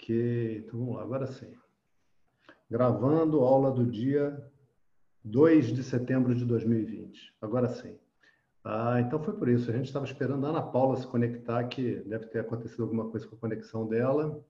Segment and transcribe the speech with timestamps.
[0.00, 1.52] Ok, então vamos lá, agora sim.
[2.70, 4.42] Gravando aula do dia
[5.22, 7.34] 2 de setembro de 2020.
[7.38, 7.98] Agora sim.
[8.64, 9.70] Ah, então foi por isso.
[9.70, 13.26] A gente estava esperando a Ana Paula se conectar, que deve ter acontecido alguma coisa
[13.28, 14.42] com a conexão dela.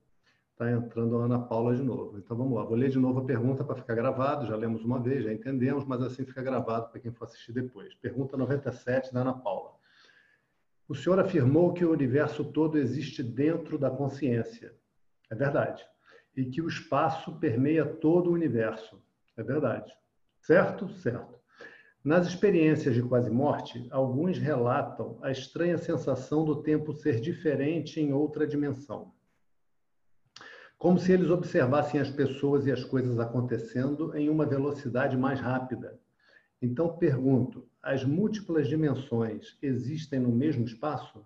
[0.53, 2.17] Está entrando a Ana Paula de novo.
[2.17, 2.63] Então vamos lá.
[2.63, 4.47] Vou ler de novo a pergunta para ficar gravado.
[4.47, 7.93] Já lemos uma vez, já entendemos, mas assim fica gravado para quem for assistir depois.
[7.95, 9.73] Pergunta 97 da Ana Paula.
[10.87, 14.79] O senhor afirmou que o universo todo existe dentro da consciência.
[15.31, 15.83] É verdade.
[16.35, 19.01] E que o espaço permeia todo o universo.
[19.37, 19.91] É verdade.
[20.41, 20.89] Certo?
[20.89, 21.39] Certo.
[22.03, 28.11] Nas experiências de quase morte, alguns relatam a estranha sensação do tempo ser diferente em
[28.11, 29.13] outra dimensão.
[30.77, 35.99] Como se eles observassem as pessoas e as coisas acontecendo em uma velocidade mais rápida.
[36.59, 41.23] Então pergunto: as múltiplas dimensões existem no mesmo espaço?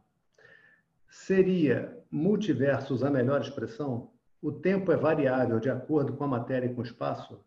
[1.10, 4.12] Seria multiversos a melhor expressão?
[4.42, 7.44] O tempo é variável de acordo com a matéria e com o espaço?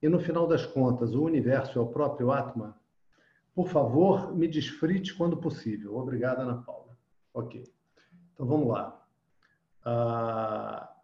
[0.00, 2.80] E no final das contas, o universo é o próprio Atma?
[3.54, 5.96] Por favor, me desfrite quando possível.
[5.96, 6.96] Obrigada, Ana Paula.
[7.32, 7.62] Ok.
[8.32, 9.06] Então vamos lá.
[9.84, 10.94] Ah,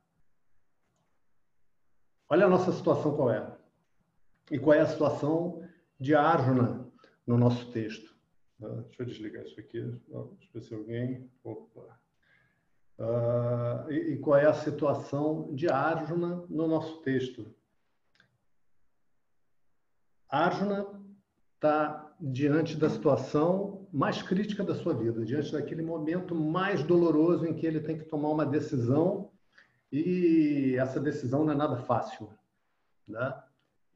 [2.29, 3.47] olha a nossa situação qual é.
[4.51, 5.63] E qual é a situação
[5.99, 6.87] de Arjuna
[7.27, 8.15] no nosso texto.
[8.63, 9.81] Ah, deixa eu desligar isso aqui.
[9.81, 11.31] Deixa eu ver se alguém.
[11.45, 12.02] Opa.
[13.03, 17.53] Uh, e, e, qual é a situação de Arjuna no nosso texto.
[20.29, 20.87] Arjuna
[21.55, 27.55] está diante da situação mais crítica da sua vida, diante daquele momento mais doloroso em
[27.55, 29.31] que ele tem que tomar uma decisão
[29.91, 32.31] e essa decisão não é nada fácil.
[33.09, 33.43] Né?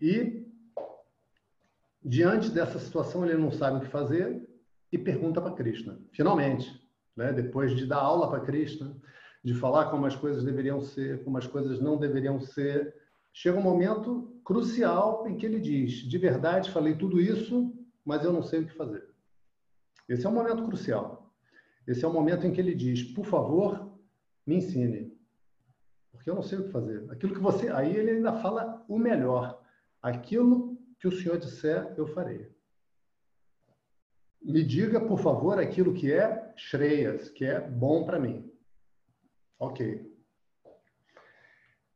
[0.00, 0.46] E
[2.08, 4.48] Diante dessa situação, ele não sabe o que fazer
[4.92, 5.98] e pergunta para Krishna.
[6.12, 6.85] Finalmente,
[7.16, 7.32] né?
[7.32, 8.94] depois de dar aula para Krishna,
[9.42, 12.94] de falar como as coisas deveriam ser, como as coisas não deveriam ser,
[13.32, 17.72] chega um momento crucial em que ele diz: de verdade, falei tudo isso,
[18.04, 19.08] mas eu não sei o que fazer.
[20.08, 21.34] Esse é um momento crucial.
[21.86, 23.92] Esse é o momento em que ele diz: por favor,
[24.46, 25.16] me ensine,
[26.12, 27.08] porque eu não sei o que fazer.
[27.10, 29.62] Aquilo que você, aí ele ainda fala o melhor.
[30.02, 32.55] Aquilo que o senhor disser, eu farei.
[34.42, 38.50] Me diga, por favor, aquilo que é Shreyas, que é bom para mim.
[39.58, 40.12] Ok.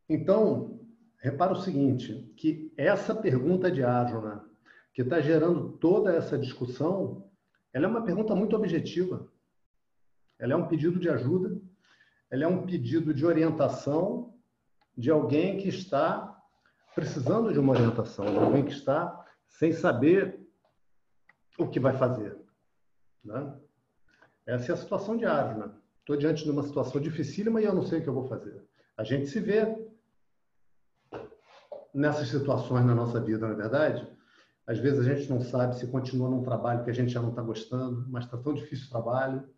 [0.08, 0.80] Então,
[1.18, 4.44] repara o seguinte, que essa pergunta de Arjuna,
[4.92, 7.30] que está gerando toda essa discussão,
[7.72, 9.30] ela é uma pergunta muito objetiva.
[10.38, 11.60] Ela é um pedido de ajuda,
[12.30, 14.34] ela é um pedido de orientação
[14.96, 16.36] de alguém que está
[16.94, 20.39] precisando de uma orientação, de alguém que está sem saber
[21.64, 22.36] o que vai fazer.
[23.24, 23.54] Né?
[24.46, 25.78] Essa é a situação de Arjuna.
[26.00, 28.62] Estou diante de uma situação dificílima e eu não sei o que eu vou fazer.
[28.96, 29.88] A gente se vê
[31.94, 34.06] nessas situações na nossa vida, não é verdade?
[34.66, 37.30] Às vezes a gente não sabe se continua num trabalho que a gente já não
[37.30, 39.48] está gostando, mas está tão difícil o trabalho.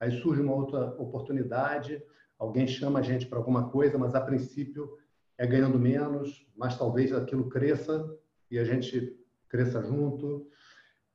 [0.00, 2.02] Aí surge uma outra oportunidade,
[2.38, 4.98] alguém chama a gente para alguma coisa, mas a princípio
[5.38, 8.08] é ganhando menos, mas talvez aquilo cresça
[8.50, 9.16] e a gente
[9.48, 10.48] cresça junto.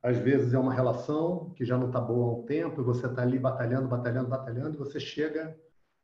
[0.02, 3.06] Às vezes é uma relação que já não está boa há um tempo e você
[3.06, 5.58] está ali batalhando, batalhando, batalhando e você chega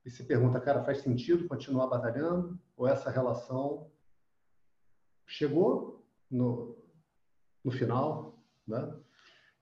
[0.04, 3.90] e se pergunta, cara, faz sentido continuar batalhando ou essa relação
[5.26, 6.76] chegou no,
[7.64, 8.94] no final, né?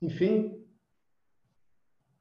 [0.00, 0.66] Enfim,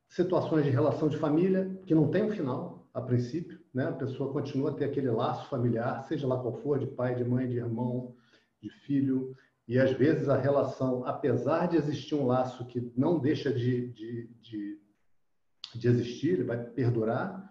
[0.08, 3.86] situações de relação de família que não tem um final, a princípio, né?
[3.86, 7.24] A pessoa continua a ter aquele laço familiar, seja lá qual for, de pai, de
[7.24, 8.16] mãe, de irmão,
[8.62, 9.36] de filho,
[9.72, 14.28] e às vezes a relação, apesar de existir um laço que não deixa de, de,
[14.42, 14.82] de,
[15.74, 17.50] de existir, ele vai perdurar,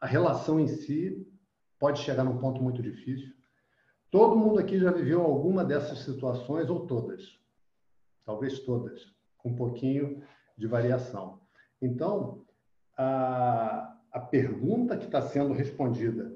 [0.00, 1.30] a relação em si
[1.78, 3.34] pode chegar num ponto muito difícil.
[4.10, 7.38] Todo mundo aqui já viveu alguma dessas situações, ou todas,
[8.24, 10.22] talvez todas, com um pouquinho
[10.56, 11.42] de variação.
[11.82, 12.42] Então,
[12.96, 16.34] a, a pergunta que está sendo respondida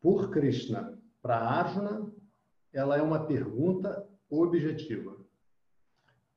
[0.00, 2.10] por Krishna para Arjuna,
[2.72, 5.16] ela é uma pergunta objetiva.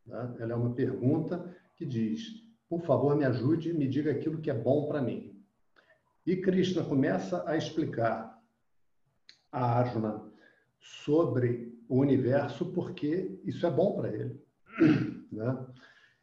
[0.05, 0.35] Né?
[0.39, 4.53] Ela é uma pergunta que diz: por favor, me ajude, me diga aquilo que é
[4.53, 5.39] bom para mim.
[6.25, 8.39] E Krishna começa a explicar
[9.51, 10.23] a Arjuna
[10.79, 14.39] sobre o universo porque isso é bom para ele.
[15.31, 15.65] Né?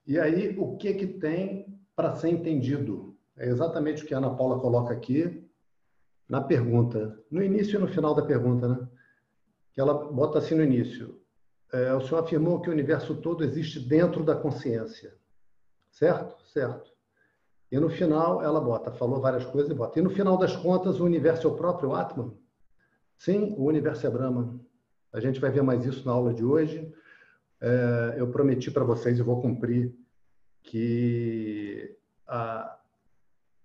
[0.06, 4.36] E aí, o que, que tem para ser entendido é exatamente o que a Ana
[4.36, 5.48] Paula coloca aqui
[6.28, 8.88] na pergunta, no início e no final da pergunta, né?
[9.72, 11.18] Que ela bota assim no início.
[11.72, 15.14] É, o senhor afirmou que o universo todo existe dentro da consciência.
[15.90, 16.42] Certo?
[16.44, 16.90] Certo.
[17.70, 19.98] E no final ela bota, falou várias coisas e bota.
[19.98, 22.32] E no final das contas, o universo é o próprio Atman?
[23.18, 24.58] Sim, o universo é Brahma.
[25.12, 26.92] A gente vai ver mais isso na aula de hoje.
[27.60, 29.94] É, eu prometi para vocês e vou cumprir
[30.62, 32.78] que a,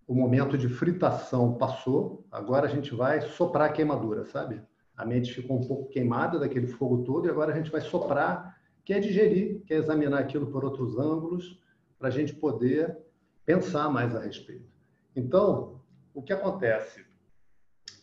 [0.08, 2.26] o momento de fritação passou.
[2.32, 4.62] Agora a gente vai soprar a queimadura, sabe?
[4.96, 8.60] A mente ficou um pouco queimada daquele fogo todo e agora a gente vai soprar,
[8.86, 11.60] que é digerir, que é examinar aquilo por outros ângulos,
[11.98, 12.98] para a gente poder
[13.46, 14.72] pensar mais a respeito.
[15.16, 15.82] Então,
[16.14, 17.06] o que acontece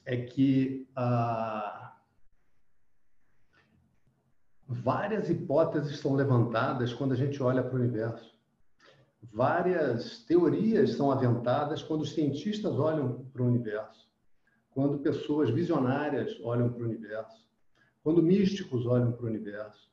[0.04, 1.96] é que ah,
[4.66, 8.34] várias hipóteses são levantadas quando a gente olha para o universo.
[9.32, 14.09] Várias teorias são aventadas quando os cientistas olham para o universo,
[14.70, 17.48] quando pessoas visionárias olham para o universo,
[18.02, 19.90] quando místicos olham para o universo.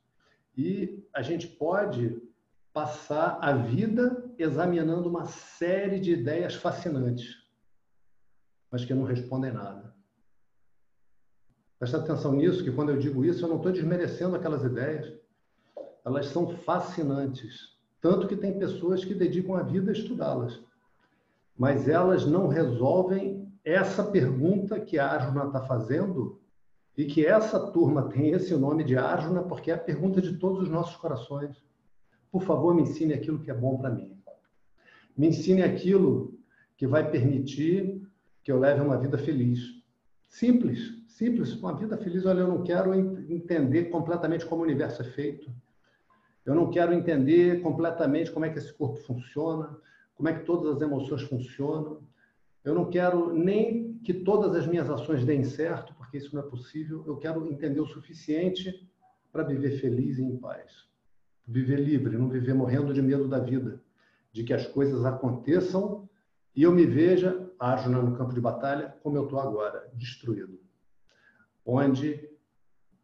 [0.56, 2.22] E a gente pode
[2.74, 7.44] passar a vida examinando uma série de ideias fascinantes,
[8.72, 9.96] mas que não respondem nada.
[11.80, 15.14] Presta atenção nisso, que quando eu digo isso, eu não estou desmerecendo aquelas ideias.
[16.04, 17.78] Elas são fascinantes.
[18.02, 20.60] Tanto que tem pessoas que dedicam a vida a estudá-las.
[21.56, 23.37] Mas elas não resolvem
[23.74, 26.40] essa pergunta que a Arjuna está fazendo
[26.96, 30.64] e que essa turma tem esse nome de Arjuna porque é a pergunta de todos
[30.64, 31.62] os nossos corações.
[32.32, 34.18] Por favor, me ensine aquilo que é bom para mim.
[35.18, 36.40] Me ensine aquilo
[36.78, 38.02] que vai permitir
[38.42, 39.60] que eu leve uma vida feliz.
[40.30, 42.26] Simples, simples, uma vida feliz.
[42.26, 45.52] Olha, eu não quero entender completamente como o universo é feito.
[46.46, 49.78] Eu não quero entender completamente como é que esse corpo funciona,
[50.16, 52.02] como é que todas as emoções funcionam.
[52.68, 56.46] Eu não quero nem que todas as minhas ações deem certo, porque isso não é
[56.46, 57.02] possível.
[57.08, 58.86] Eu quero entender o suficiente
[59.32, 60.86] para viver feliz e em paz
[61.48, 63.82] viver livre, não viver morrendo de medo da vida,
[64.34, 66.10] de que as coisas aconteçam
[66.54, 70.60] e eu me veja, Arjuna no campo de batalha, como eu estou agora, destruído.
[71.66, 72.30] Onde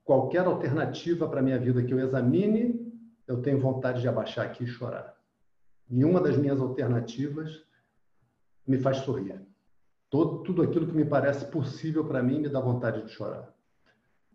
[0.03, 2.91] qualquer alternativa para a minha vida que eu examine,
[3.25, 5.15] eu tenho vontade de abaixar aqui e chorar.
[5.89, 7.63] Nenhuma das minhas alternativas
[8.67, 9.52] me faz sorrir.
[10.13, 13.51] Todo, tudo aquilo que me parece possível para mim me dá vontade de chorar.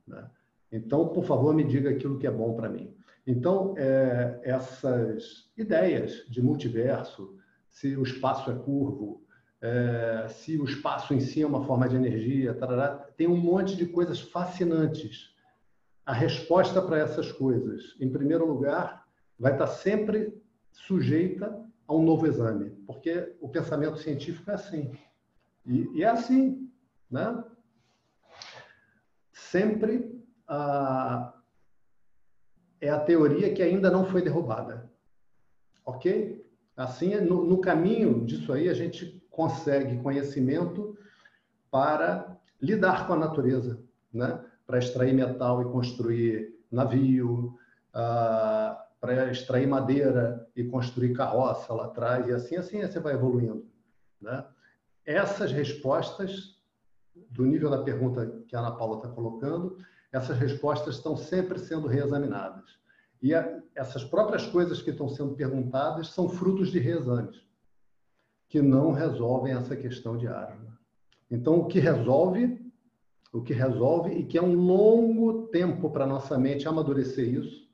[0.04, 0.28] Né?
[0.72, 2.92] Então, por favor, me diga aquilo que é bom para mim.
[3.24, 7.38] Então, é, essas ideias de multiverso,
[7.70, 9.22] se o espaço é curvo,
[9.60, 13.76] é, se o espaço em si é uma forma de energia, tarará, tem um monte
[13.76, 15.32] de coisas fascinantes.
[16.04, 19.06] A resposta para essas coisas, em primeiro lugar,
[19.38, 20.42] vai estar sempre
[20.72, 24.90] sujeita a um novo exame, porque o pensamento científico é assim.
[25.68, 26.68] E, e é assim,
[27.10, 27.44] né?
[29.32, 31.34] Sempre a,
[32.80, 34.90] é a teoria que ainda não foi derrubada.
[35.84, 36.44] Ok?
[36.74, 40.96] Assim, no, no caminho disso aí, a gente consegue conhecimento
[41.70, 43.80] para lidar com a natureza,
[44.12, 44.42] né?
[44.66, 47.56] para extrair metal e construir navio,
[47.94, 53.66] uh, para extrair madeira e construir carroça lá atrás, e assim, assim você vai evoluindo.
[54.20, 54.44] Né?
[55.08, 56.60] Essas respostas,
[57.30, 59.78] do nível da pergunta que a Ana Paula está colocando,
[60.12, 62.78] essas respostas estão sempre sendo reexaminadas.
[63.22, 67.42] E a, essas próprias coisas que estão sendo perguntadas são frutos de reexames,
[68.50, 70.78] que não resolvem essa questão de arma.
[71.30, 72.70] Então, o que resolve,
[73.32, 77.66] o que resolve e que é um longo tempo para nossa mente amadurecer isso,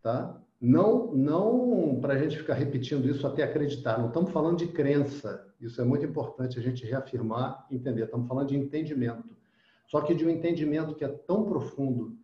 [0.00, 0.40] tá?
[0.60, 3.98] Não, não para a gente ficar repetindo isso até acreditar.
[3.98, 5.46] Não estamos falando de crença.
[5.58, 8.04] Isso é muito importante a gente reafirmar, entender.
[8.04, 9.34] Estamos falando de entendimento.
[9.86, 12.16] Só que de um entendimento que é tão profundo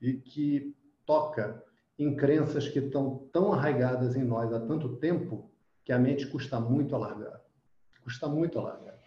[0.00, 1.62] e que toca
[1.98, 5.50] em crenças que estão tão arraigadas em nós há tanto tempo
[5.84, 7.40] que a mente custa muito a largar.
[8.02, 8.98] Custa muito a largar.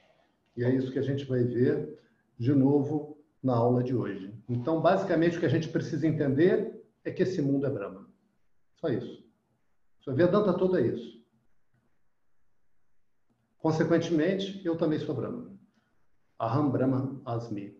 [0.56, 1.98] E é isso que a gente vai ver
[2.38, 4.34] de novo na aula de hoje.
[4.50, 8.05] Então, basicamente, o que a gente precisa entender é que esse mundo é Brahma.
[8.86, 9.26] Só isso.
[10.02, 11.20] Sua Vedanta toda é isso.
[13.58, 15.52] Consequentemente, eu também sou Brahma.
[16.40, 17.76] Aham Brahma Asmi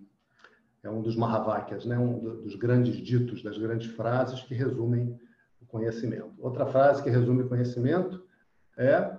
[0.82, 2.00] é um dos Mahavakyas, né?
[2.00, 5.20] um dos grandes ditos, das grandes frases que resumem
[5.62, 6.34] o conhecimento.
[6.40, 8.26] Outra frase que resume o conhecimento
[8.76, 9.16] é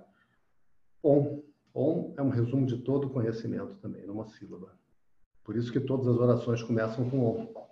[1.04, 1.40] Om.
[1.72, 4.76] Om é um resumo de todo o conhecimento também, numa sílaba.
[5.44, 7.68] Por isso que todas as orações começam com Om.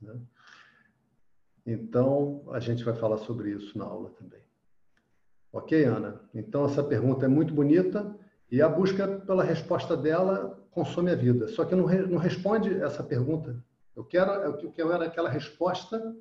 [0.00, 0.20] Né?
[1.66, 4.40] Então, a gente vai falar sobre isso na aula também.
[5.52, 6.20] Ok, Ana?
[6.32, 8.14] Então, essa pergunta é muito bonita
[8.50, 11.48] e a busca pela resposta dela consome a vida.
[11.48, 13.64] Só que não, não responde essa pergunta.
[13.96, 16.14] Eu quero, eu quero aquela resposta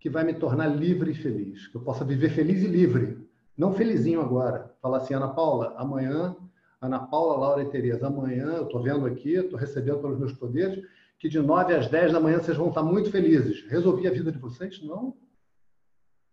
[0.00, 3.24] que vai me tornar livre e feliz, que eu possa viver feliz e livre,
[3.56, 4.74] Não felizinho agora.
[4.80, 6.34] Falar assim, Ana Paula, amanhã,
[6.80, 10.84] Ana Paula, Laura e Tereza, amanhã, eu estou vendo aqui, estou recebendo pelos meus poderes,
[11.22, 13.64] que de 9 às 10 da manhã vocês vão estar muito felizes.
[13.70, 14.82] Resolvi a vida de vocês?
[14.82, 15.16] Não.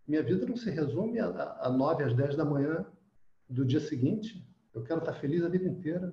[0.08, 1.28] Minha vida não se resume a,
[1.60, 2.84] a 9 às 10 da manhã
[3.48, 4.44] do dia seguinte.
[4.74, 6.12] Eu quero estar feliz a vida inteira.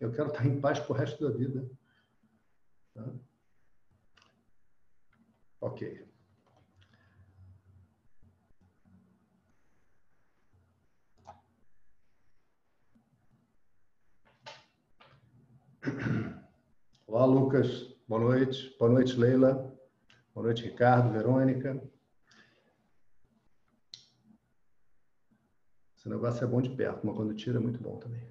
[0.00, 1.70] Eu quero estar em paz o resto da vida.
[2.94, 3.12] Tá?
[5.60, 6.08] Ok.
[17.06, 17.97] Olá, Lucas.
[18.07, 18.75] Boa noite.
[18.79, 19.73] Boa noite, Leila.
[20.33, 21.81] Boa noite, Ricardo, Verônica.
[25.97, 28.21] Esse negócio é bom de perto, mas quando tira é muito bom também.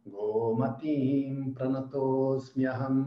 [0.07, 3.05] गोमतीं प्रणतोऽस्म्यहम्।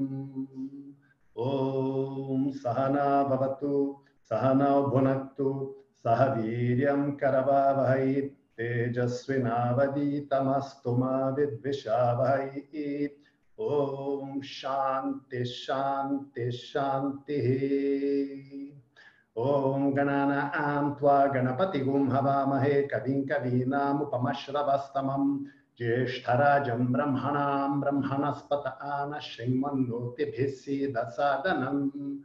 [1.39, 3.97] ॐ सहना भवतु,
[4.31, 13.11] सहनौ भुनक्तु, सह वीर्यं करवावहै तेजस्विनावदीतमस्तु मा विद्विषावहै।
[13.61, 17.49] ॐ शान्ति शान्ति, शान्तिः।
[19.43, 25.45] ॐ गणानां त्वा गणपतिगुं हवामहे कविं कवीनामुपमश्रवस्तमम्
[25.79, 32.19] ज्येष्ठराजं ब्रह्मणां ब्रह्मणस्पत आन श्रीमन्नोतिभिः सीदसादनम्।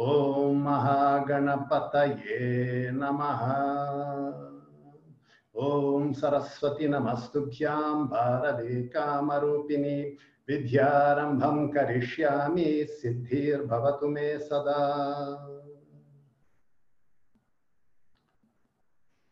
[0.00, 4.49] ॐ महागणपतये नमः।
[5.56, 10.00] ॐ सरस्वती नमस्तुभ्यां भारते कामरूपिणी
[10.48, 14.80] विद्यारम्भं करिष्यामि सिद्धिर्भवतु मे सदा।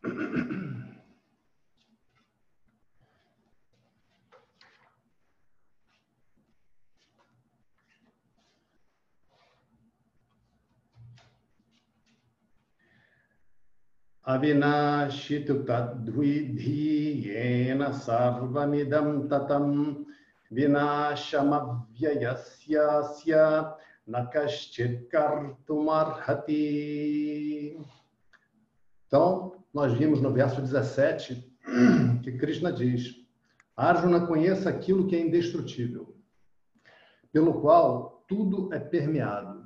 [14.33, 16.83] अविनाशितु तद्विधि
[17.27, 19.67] येन सर्वमिदं ततं
[20.51, 21.33] विनाशमव्ययस्यास्य
[24.09, 26.65] न कश्चित् कर्तुमर्हति
[29.07, 29.29] Então,
[29.71, 31.53] nós vimos no verso 17
[32.23, 33.15] que Krishna diz:
[33.75, 36.15] Arjuna conheça aquilo que é indestrutível,
[37.31, 39.56] pelo qual tudo é permeado.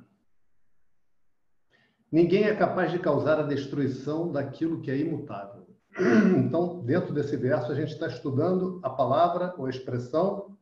[2.13, 5.65] Ninguém é capaz de causar a destruição daquilo que é imutável.
[6.37, 10.55] Então, dentro desse verso, a gente está estudando a palavra ou a expressão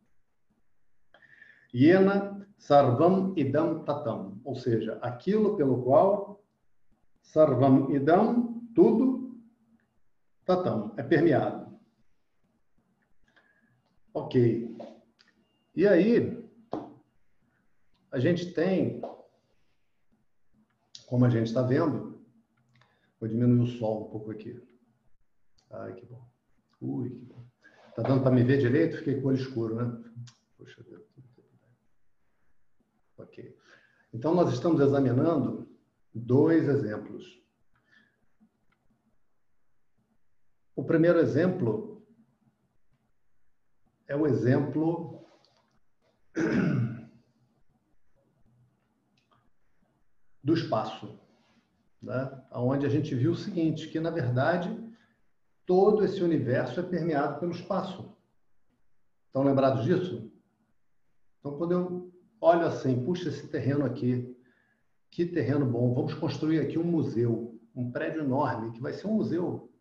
[1.76, 6.42] Yena Sarvam Idam Tatam, ou seja, aquilo pelo qual
[7.22, 9.38] Sarvam Idam tudo
[10.46, 11.78] tatão, é permeado.
[14.14, 14.74] Ok.
[15.76, 16.50] E aí,
[18.10, 19.02] a gente tem,
[21.12, 22.24] como a gente está vendo,
[23.20, 24.58] vou diminuir o sol um pouco aqui.
[25.70, 26.26] Ai, que bom.
[26.80, 27.46] Ui, que bom.
[27.94, 28.96] Tá dando para me ver direito?
[28.96, 30.02] Fiquei com o olho escuro, né?
[30.58, 30.82] Poxa.
[33.18, 33.58] Ok.
[34.14, 35.70] Então, nós estamos examinando
[36.16, 37.44] dois exemplos.
[40.74, 42.02] O primeiro exemplo
[44.08, 45.28] é o exemplo
[50.44, 51.20] do espaço,
[52.02, 52.44] né?
[52.52, 54.76] onde a gente viu o seguinte, que na verdade
[55.66, 58.16] todo esse universo é permeado pelo espaço.
[59.28, 60.32] Estão lembrados disso?
[61.40, 64.36] Então, quando eu olho assim, puxa esse terreno aqui,
[65.10, 69.14] que terreno bom, vamos construir aqui um museu, um prédio enorme, que vai ser um
[69.14, 69.72] museu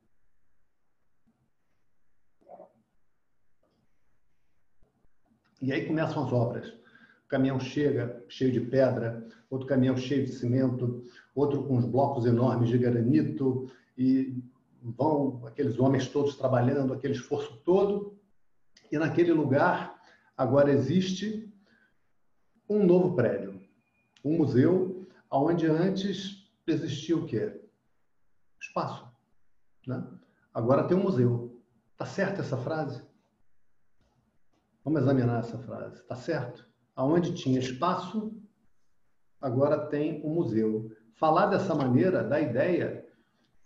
[5.61, 6.73] E aí começam as obras.
[7.31, 12.69] Caminhão chega cheio de pedra, outro caminhão cheio de cimento, outro com uns blocos enormes
[12.69, 14.43] de granito, e
[14.83, 18.19] vão aqueles homens todos trabalhando, aquele esforço todo.
[18.91, 20.03] E naquele lugar
[20.37, 21.49] agora existe
[22.69, 23.61] um novo prédio,
[24.25, 27.61] um museu, onde antes existia o quê?
[28.61, 29.09] Espaço.
[29.87, 30.05] Né?
[30.53, 31.63] Agora tem um museu.
[31.97, 33.01] Tá certa essa frase?
[34.85, 36.70] Vamos examinar essa frase, tá certo?
[36.95, 38.33] Aonde tinha espaço,
[39.41, 40.91] agora tem um museu.
[41.15, 43.07] Falar dessa maneira dá a ideia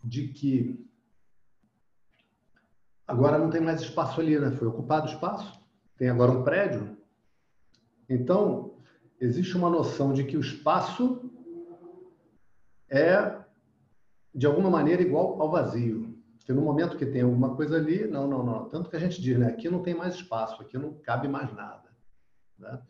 [0.03, 0.85] de que
[3.07, 4.51] agora não tem mais espaço ali, né?
[4.53, 5.61] Foi ocupado o espaço,
[5.97, 6.97] tem agora um prédio.
[8.09, 8.77] Então,
[9.21, 11.31] existe uma noção de que o espaço
[12.89, 13.39] é,
[14.35, 16.15] de alguma maneira, igual ao vazio.
[16.45, 18.69] Que no momento que tem alguma coisa ali, não, não, não.
[18.69, 19.49] Tanto que a gente diz, né?
[19.49, 21.89] Aqui não tem mais espaço, aqui não cabe mais nada.
[22.59, 22.81] Né?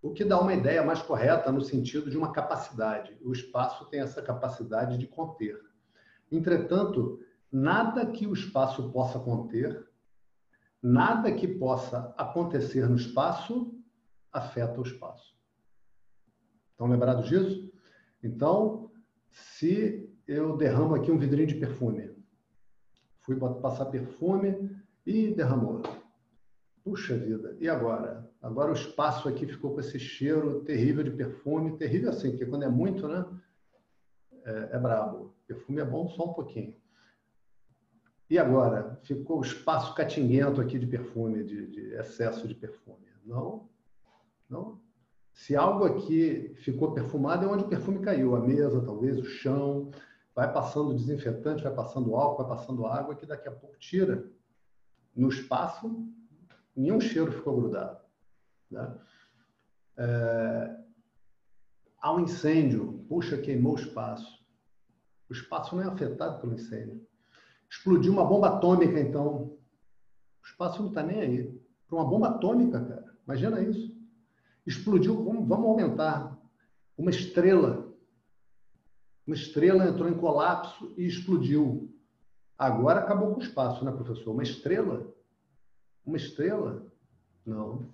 [0.00, 3.18] O que dá uma ideia mais correta no sentido de uma capacidade.
[3.20, 5.58] O espaço tem essa capacidade de conter.
[6.30, 9.88] Entretanto, nada que o espaço possa conter,
[10.80, 13.74] nada que possa acontecer no espaço,
[14.32, 15.36] afeta o espaço.
[16.70, 17.72] Estão lembrados disso?
[18.22, 18.90] Então,
[19.30, 22.16] se eu derramo aqui um vidrinho de perfume,
[23.20, 24.70] fui passar perfume
[25.04, 25.82] e derramou.
[26.88, 28.26] Puxa vida, e agora?
[28.40, 32.62] Agora o espaço aqui ficou com esse cheiro terrível de perfume, terrível assim, porque quando
[32.62, 33.26] é muito, né?
[34.42, 35.34] É, é brabo.
[35.46, 36.74] Perfume é bom só um pouquinho.
[38.30, 38.98] E agora?
[39.02, 43.06] Ficou o espaço catinguento aqui de perfume, de, de excesso de perfume.
[43.22, 43.68] Não,
[44.48, 44.80] não.
[45.34, 48.34] Se algo aqui ficou perfumado, é onde o perfume caiu.
[48.34, 49.90] A mesa, talvez, o chão.
[50.34, 54.26] Vai passando desinfetante, vai passando álcool, vai passando água, que daqui a pouco tira.
[55.14, 56.08] No espaço,
[56.78, 57.98] nenhum cheiro ficou grudado.
[58.70, 58.98] Né?
[59.96, 60.78] É...
[62.00, 64.38] Há um incêndio, puxa, queimou o espaço.
[65.28, 67.04] O espaço não é afetado pelo incêndio.
[67.68, 69.58] Explodiu uma bomba atômica, então.
[70.42, 71.60] O espaço não está nem aí.
[71.86, 73.14] Para uma bomba atômica, cara.
[73.26, 73.94] Imagina isso.
[74.64, 76.38] Explodiu, vamos, vamos aumentar.
[76.96, 77.92] Uma estrela.
[79.26, 81.92] Uma estrela entrou em colapso e explodiu.
[82.56, 84.32] Agora acabou com o espaço, né, professor?
[84.32, 85.07] Uma estrela?
[86.08, 86.90] Uma estrela?
[87.44, 87.92] Não.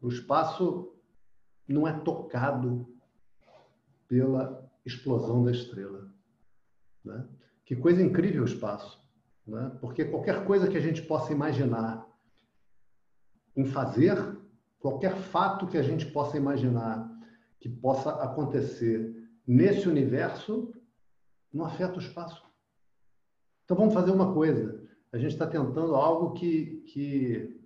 [0.00, 0.90] O espaço
[1.68, 2.90] não é tocado
[4.08, 6.10] pela explosão da estrela.
[7.04, 7.28] Né?
[7.62, 9.06] Que coisa incrível o espaço.
[9.46, 9.70] Né?
[9.82, 12.08] Porque qualquer coisa que a gente possa imaginar
[13.54, 14.16] em fazer,
[14.78, 17.06] qualquer fato que a gente possa imaginar
[17.60, 20.72] que possa acontecer nesse universo,
[21.52, 22.42] não afeta o espaço.
[23.62, 24.79] Então vamos fazer uma coisa.
[25.12, 27.60] A gente está tentando algo que, que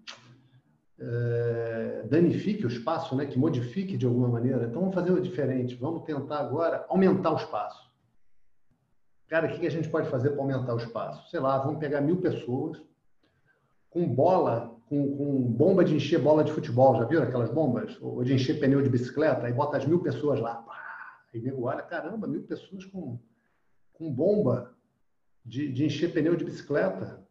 [0.98, 3.26] é, danifique o espaço, né?
[3.26, 4.66] que modifique de alguma maneira.
[4.66, 5.74] Então vamos fazer o diferente.
[5.74, 7.92] Vamos tentar agora aumentar o espaço.
[9.28, 11.28] Cara, o que a gente pode fazer para aumentar o espaço?
[11.30, 12.80] Sei lá, vamos pegar mil pessoas
[13.90, 16.96] com bola, com, com, bomba de encher bola de futebol.
[16.96, 17.98] Já viram aquelas bombas?
[18.00, 19.46] Ou de encher pneu de bicicleta?
[19.46, 20.64] Aí bota as mil pessoas lá.
[21.33, 23.18] Aí nego olha, caramba, mil pessoas com,
[23.92, 24.74] com bomba
[25.44, 27.23] de, de encher pneu de bicicleta.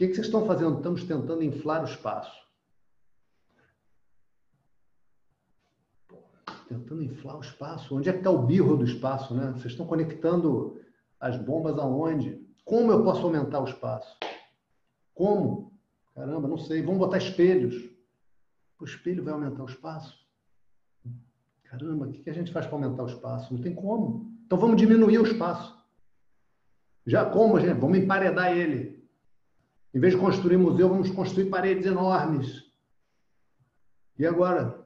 [0.00, 0.78] Que, que vocês estão fazendo?
[0.78, 2.40] Estamos tentando inflar o espaço.
[6.66, 7.94] tentando inflar o espaço.
[7.94, 9.50] Onde é que está o birro do espaço, né?
[9.50, 10.80] Vocês estão conectando
[11.20, 12.40] as bombas aonde?
[12.64, 14.16] Como eu posso aumentar o espaço?
[15.12, 15.78] Como?
[16.14, 16.80] Caramba, não sei.
[16.80, 17.74] Vamos botar espelhos.
[18.80, 20.16] O espelho vai aumentar o espaço?
[21.64, 23.52] Caramba, o que a gente faz para aumentar o espaço?
[23.52, 24.32] Não tem como.
[24.46, 25.78] Então vamos diminuir o espaço.
[27.04, 27.78] Já como, gente?
[27.78, 28.99] Vamos emparedar ele.
[29.92, 32.64] Em vez de construir museu, vamos construir paredes enormes.
[34.18, 34.80] E agora?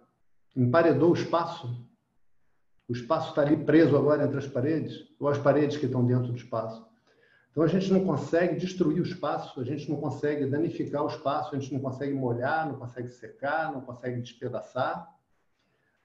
[0.57, 1.85] emparedou o espaço.
[2.89, 6.29] O espaço está ali preso agora entre as paredes, ou as paredes que estão dentro
[6.29, 6.87] do espaço.
[7.51, 11.55] Então a gente não consegue destruir o espaço, a gente não consegue danificar o espaço,
[11.55, 15.09] a gente não consegue molhar, não consegue secar, não consegue despedaçar.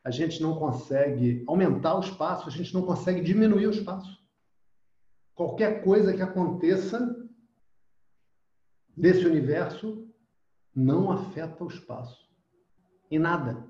[0.03, 4.17] A gente não consegue aumentar o espaço, a gente não consegue diminuir o espaço.
[5.35, 7.18] Qualquer coisa que aconteça
[8.99, 10.05] nesse universo
[10.75, 12.29] não afeta o espaço.
[13.09, 13.65] Em nada.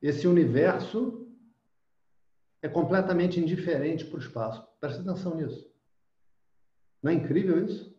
[0.00, 1.28] Esse universo
[2.62, 4.66] é completamente indiferente para o espaço.
[4.80, 5.70] Presta atenção nisso.
[7.02, 7.96] Não é incrível isso?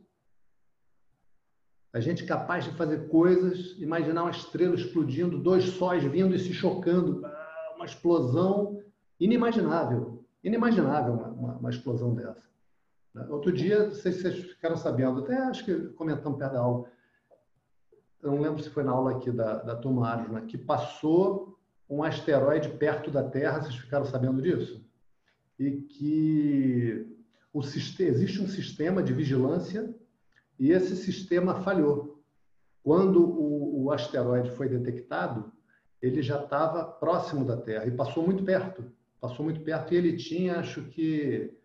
[1.93, 6.39] A gente é capaz de fazer coisas, imaginar uma estrela explodindo, dois sóis vindo e
[6.39, 7.23] se chocando,
[7.75, 8.83] uma explosão
[9.19, 10.25] inimaginável.
[10.43, 12.48] Inimaginável uma, uma, uma explosão dessa.
[13.29, 16.89] Outro dia, não sei se vocês ficaram sabendo, até acho que comentamos perto da aula,
[18.21, 21.57] eu não lembro se foi na aula aqui da, da turma né, que passou
[21.89, 24.85] um asteroide perto da Terra, vocês ficaram sabendo disso?
[25.57, 27.17] E que
[27.51, 29.93] o, existe um sistema de vigilância
[30.59, 32.21] e esse sistema falhou.
[32.83, 35.51] Quando o, o asteroide foi detectado,
[36.01, 38.91] ele já estava próximo da Terra e passou muito perto.
[39.19, 41.57] Passou muito perto e ele tinha, acho que,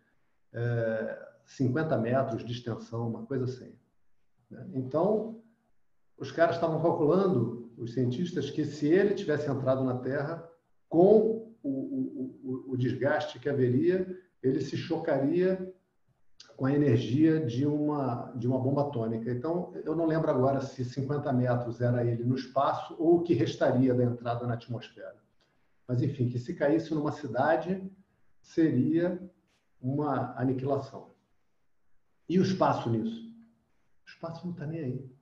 [0.51, 3.73] é, 50 metros de extensão, uma coisa assim.
[4.49, 4.67] Né?
[4.73, 5.41] Então,
[6.17, 10.47] os caras estavam calculando os cientistas, que se ele tivesse entrado na Terra,
[10.87, 14.07] com o, o, o, desgaste que haveria,
[14.41, 15.73] ele se chocaria
[16.55, 19.29] com a energia de uma, de uma bomba atômica.
[19.29, 23.33] Então, eu não lembro agora se 50 metros era ele no espaço ou o que
[23.33, 25.17] restaria da entrada na atmosfera.
[25.87, 27.83] Mas, enfim, que se caísse numa cidade,
[28.41, 29.19] seria
[29.81, 31.14] uma aniquilação.
[32.27, 33.33] E o espaço nisso?
[34.05, 35.15] O espaço não está nem aí.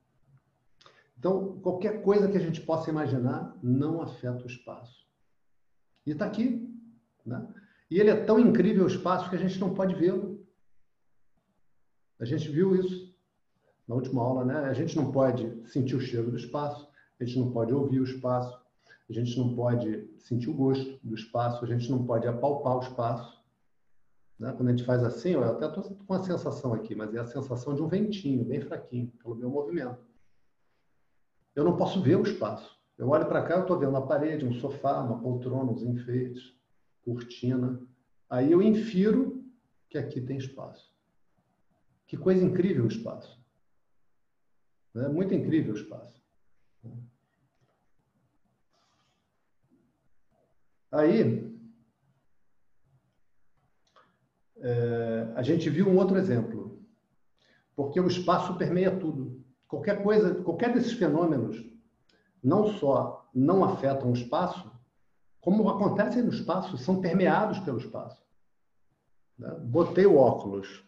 [1.18, 5.06] Então, qualquer coisa que a gente possa imaginar não afeta o espaço.
[6.06, 6.70] E está aqui.
[7.24, 7.46] Né?
[7.90, 10.44] E ele é tão incrível o espaço que a gente não pode vê-lo.
[12.18, 13.14] A gente viu isso
[13.86, 14.56] na última aula, né?
[14.60, 16.88] A gente não pode sentir o cheiro do espaço,
[17.20, 18.58] a gente não pode ouvir o espaço,
[19.08, 22.80] a gente não pode sentir o gosto do espaço, a gente não pode apalpar o
[22.80, 23.43] espaço.
[24.38, 24.52] Né?
[24.52, 27.26] Quando a gente faz assim, eu até estou com a sensação aqui, mas é a
[27.26, 29.98] sensação de um ventinho, bem fraquinho, pelo meu movimento.
[31.54, 32.78] Eu não posso ver o espaço.
[32.98, 36.54] Eu olho para cá, eu estou vendo a parede, um sofá, uma poltrona, uns enfeites,
[37.04, 37.80] cortina.
[38.28, 39.44] Aí eu infiro
[39.88, 40.92] que aqui tem espaço.
[42.06, 43.42] Que coisa incrível o espaço.
[44.96, 46.22] É muito incrível o espaço.
[50.92, 51.53] Aí,
[54.64, 56.82] é, a gente viu um outro exemplo.
[57.76, 59.44] Porque o espaço permeia tudo.
[59.68, 61.64] Qualquer coisa, qualquer desses fenômenos,
[62.42, 64.72] não só não afetam o espaço,
[65.40, 68.24] como acontecem no espaço, são permeados pelo espaço.
[69.38, 69.50] Né?
[69.60, 70.84] Botei o óculos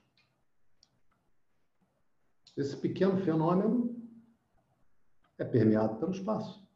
[2.56, 3.94] esse pequeno fenômeno
[5.38, 6.66] é permeado pelo espaço.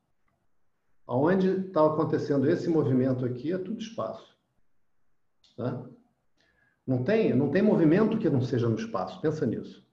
[1.07, 4.37] Aonde está acontecendo esse movimento aqui é tudo espaço.
[5.57, 5.85] Tá?
[6.91, 9.21] Não tem, não tem movimento que não seja no espaço.
[9.21, 9.87] Pensa nisso.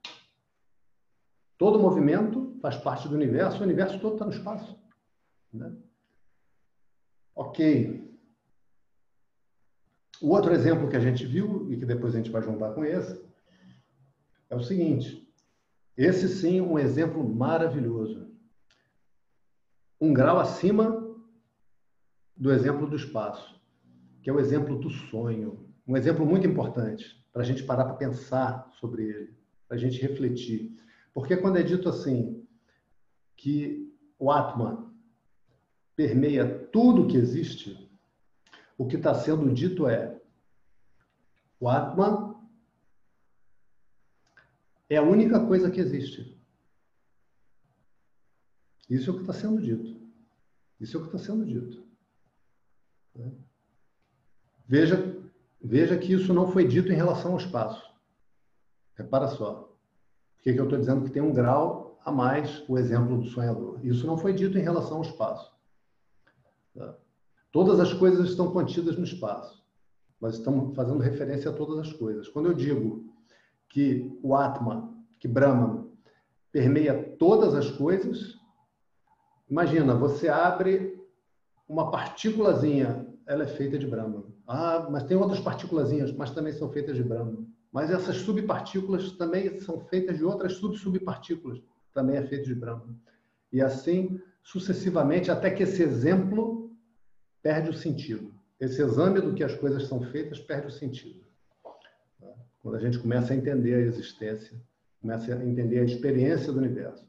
[1.56, 4.76] Todo movimento faz parte do universo, o universo todo está no espaço.
[5.54, 5.78] Né?
[7.36, 8.18] Ok.
[10.20, 12.84] O outro exemplo que a gente viu, e que depois a gente vai juntar com
[12.84, 13.24] esse,
[14.50, 15.32] é o seguinte:
[15.96, 18.28] esse sim, um exemplo maravilhoso.
[20.02, 21.16] Um grau acima
[22.36, 23.62] do exemplo do espaço,
[24.24, 25.67] que é o exemplo do sonho.
[25.88, 30.02] Um exemplo muito importante para a gente parar para pensar sobre ele, para a gente
[30.02, 30.76] refletir.
[31.14, 32.46] Porque quando é dito assim,
[33.36, 34.92] que o Atman
[35.96, 37.90] permeia tudo que existe,
[38.78, 40.20] o que está sendo dito é:
[41.60, 42.36] o Atman
[44.90, 46.38] é a única coisa que existe.
[48.90, 50.00] Isso é o que está sendo dito.
[50.80, 51.86] Isso é o que está sendo dito.
[54.68, 55.18] Veja,
[55.62, 57.84] veja que isso não foi dito em relação ao espaço.
[58.96, 59.76] Repara só.
[60.36, 63.80] Por que, eu estou dizendo que tem um grau a mais o exemplo do sonhador?
[63.86, 65.52] Isso não foi dito em relação ao espaço.
[66.74, 66.96] Tá?
[67.52, 69.66] Todas as coisas estão contidas no espaço.
[70.20, 72.28] Mas estamos fazendo referência a todas as coisas.
[72.28, 73.06] Quando eu digo
[73.70, 75.88] que o Atma, que Brahman,
[76.52, 78.36] permeia todas as coisas.
[79.50, 81.00] Imagina, você abre
[81.68, 84.24] uma partículazinha, ela é feita de Brahman.
[84.48, 87.46] Ah, mas tem outras partículazinhas, mas também são feitas de Brahman.
[87.72, 91.62] Mas essas subpartículas também são feitas de outras sub-subpartículas,
[91.94, 92.96] também é feito de Brahman.
[93.52, 96.72] E assim sucessivamente, até que esse exemplo
[97.42, 98.34] perde o sentido.
[98.58, 101.22] Esse exame do que as coisas são feitas perde o sentido.
[102.62, 104.58] Quando a gente começa a entender a existência,
[105.02, 107.06] começa a entender a experiência do universo.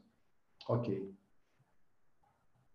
[0.67, 1.13] Ok.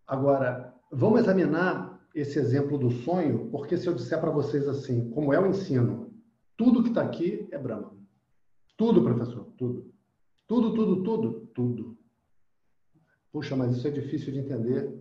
[0.07, 5.33] Agora, vamos examinar esse exemplo do sonho, porque se eu disser para vocês assim, como
[5.33, 6.15] é o ensino,
[6.57, 7.97] tudo que está aqui é Brahma.
[8.77, 9.93] Tudo, professor, tudo.
[10.47, 11.99] Tudo, tudo, tudo, tudo.
[13.33, 14.95] Puxa, mas isso é difícil de entender.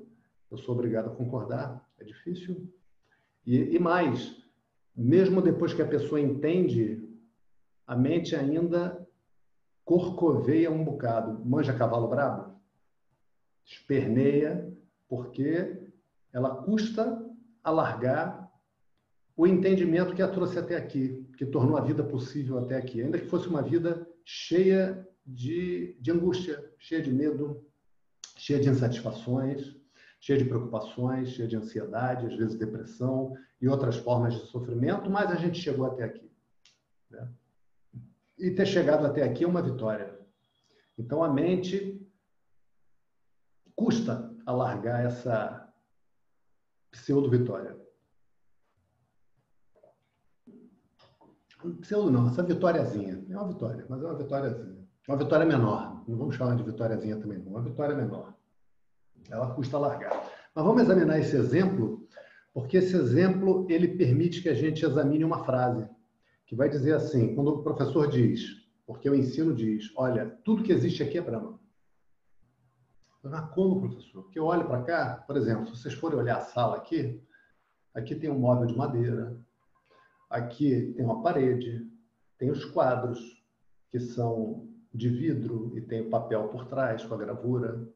[0.50, 1.88] Eu sou obrigado a concordar.
[2.00, 2.68] É difícil.
[3.46, 4.44] E, e mais,
[4.96, 7.08] mesmo depois que a pessoa entende
[7.86, 9.08] a mente ainda
[9.86, 11.46] corcoveia um bocado.
[11.46, 12.60] Manja cavalo brabo?
[13.66, 14.74] Esperneia,
[15.08, 15.83] porque
[16.34, 17.24] ela custa
[17.64, 18.52] alargar
[19.36, 23.02] o entendimento que a trouxe até aqui, que tornou a vida possível até aqui.
[23.02, 27.66] Ainda que fosse uma vida cheia de, de angústia, cheia de medo,
[28.38, 29.76] cheia de insatisfações,
[30.20, 35.32] cheia de preocupações, cheia de ansiedade, às vezes depressão e outras formas de sofrimento, mas
[35.32, 36.32] a gente chegou até aqui.
[37.10, 37.28] Né?
[38.38, 40.20] e ter chegado até aqui é uma vitória.
[40.98, 42.00] Então a mente
[43.76, 45.63] custa alargar essa
[46.94, 47.76] pseudo-vitória.
[51.82, 53.26] Pseudo não, essa vitóriazinha.
[53.30, 54.88] É uma vitória, mas é uma vitóriazinha.
[55.08, 56.04] Uma vitória menor.
[56.08, 57.52] Não vamos chamar de vitóriazinha também, não.
[57.52, 58.34] Uma vitória menor.
[59.30, 60.30] Ela custa alargar.
[60.54, 62.08] Mas vamos examinar esse exemplo,
[62.54, 65.88] porque esse exemplo ele permite que a gente examine uma frase
[66.46, 70.72] que vai dizer assim: quando o professor diz Porque o ensino diz, olha, tudo que
[70.72, 71.58] existe aqui é Brahma.
[73.24, 74.24] Mas como, professor?
[74.24, 77.22] Porque eu olho para cá, por exemplo, se vocês forem olhar a sala aqui,
[77.94, 79.40] aqui tem um móvel de madeira,
[80.30, 81.90] aqui tem uma parede,
[82.38, 83.42] tem os quadros,
[83.90, 87.88] que são de vidro e tem o papel por trás com a gravura.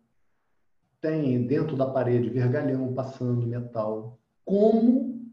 [1.01, 4.17] Tem dentro da parede vergalhão passando, metal.
[4.45, 5.27] Como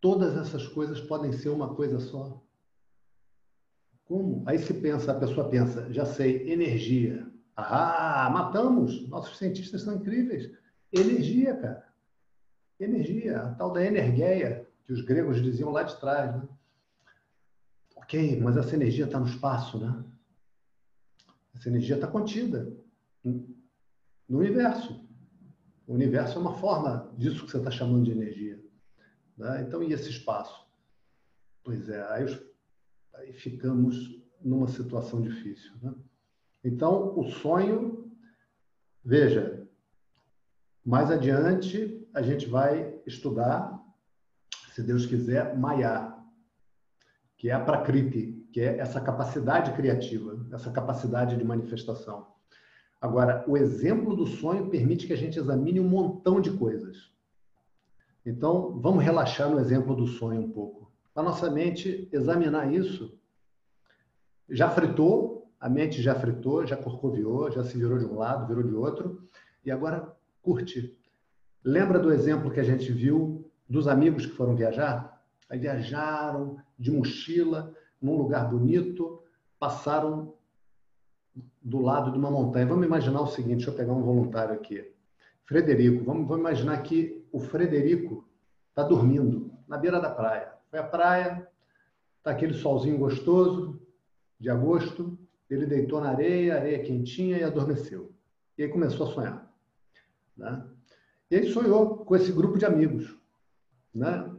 [0.00, 2.42] todas essas coisas podem ser uma coisa só?
[4.04, 4.42] Como?
[4.46, 7.30] Aí se pensa, a pessoa pensa, já sei, energia.
[7.68, 9.08] Ah, matamos!
[9.08, 10.50] Nossos cientistas são incríveis.
[10.92, 11.88] Energia, cara.
[12.78, 16.34] Energia, a tal da energeia, que os gregos diziam lá de trás.
[16.34, 16.48] Né?
[17.96, 20.04] Ok, mas essa energia está no espaço, né?
[21.54, 22.72] Essa energia está contida
[23.24, 25.06] no universo.
[25.86, 28.62] O universo é uma forma disso que você está chamando de energia.
[29.36, 29.62] Né?
[29.62, 30.66] Então, e esse espaço?
[31.62, 32.26] Pois é, aí,
[33.14, 35.72] aí ficamos numa situação difícil.
[35.82, 35.92] Né?
[36.62, 38.10] Então, o sonho,
[39.04, 39.66] veja,
[40.84, 43.78] mais adiante a gente vai estudar,
[44.72, 46.14] se Deus quiser, Maya,
[47.36, 52.26] que é a Prakriti, que é essa capacidade criativa, essa capacidade de manifestação.
[53.00, 57.10] Agora, o exemplo do sonho permite que a gente examine um montão de coisas.
[58.26, 60.92] Então, vamos relaxar no exemplo do sonho um pouco.
[61.14, 63.18] A nossa mente examinar isso
[64.48, 68.62] já fritou, a mente já fritou, já corcoviou, já se virou de um lado, virou
[68.62, 69.22] de outro,
[69.64, 70.98] e agora curte.
[71.62, 75.22] Lembra do exemplo que a gente viu dos amigos que foram viajar?
[75.50, 79.22] Aí viajaram de mochila num lugar bonito,
[79.58, 80.32] passaram
[81.60, 82.66] do lado de uma montanha.
[82.66, 84.90] Vamos imaginar o seguinte, deixa eu pegar um voluntário aqui.
[85.44, 88.24] Frederico, vamos, vamos imaginar que o Frederico
[88.70, 90.52] está dormindo na beira da praia.
[90.70, 91.46] Foi à praia,
[92.18, 93.78] está aquele solzinho gostoso
[94.38, 95.18] de agosto,
[95.50, 98.12] ele deitou na areia, areia quentinha e adormeceu.
[98.56, 99.54] E aí começou a sonhar.
[100.36, 100.64] Né?
[101.30, 103.16] E aí sonhou com esse grupo de amigos.
[103.92, 104.30] Né?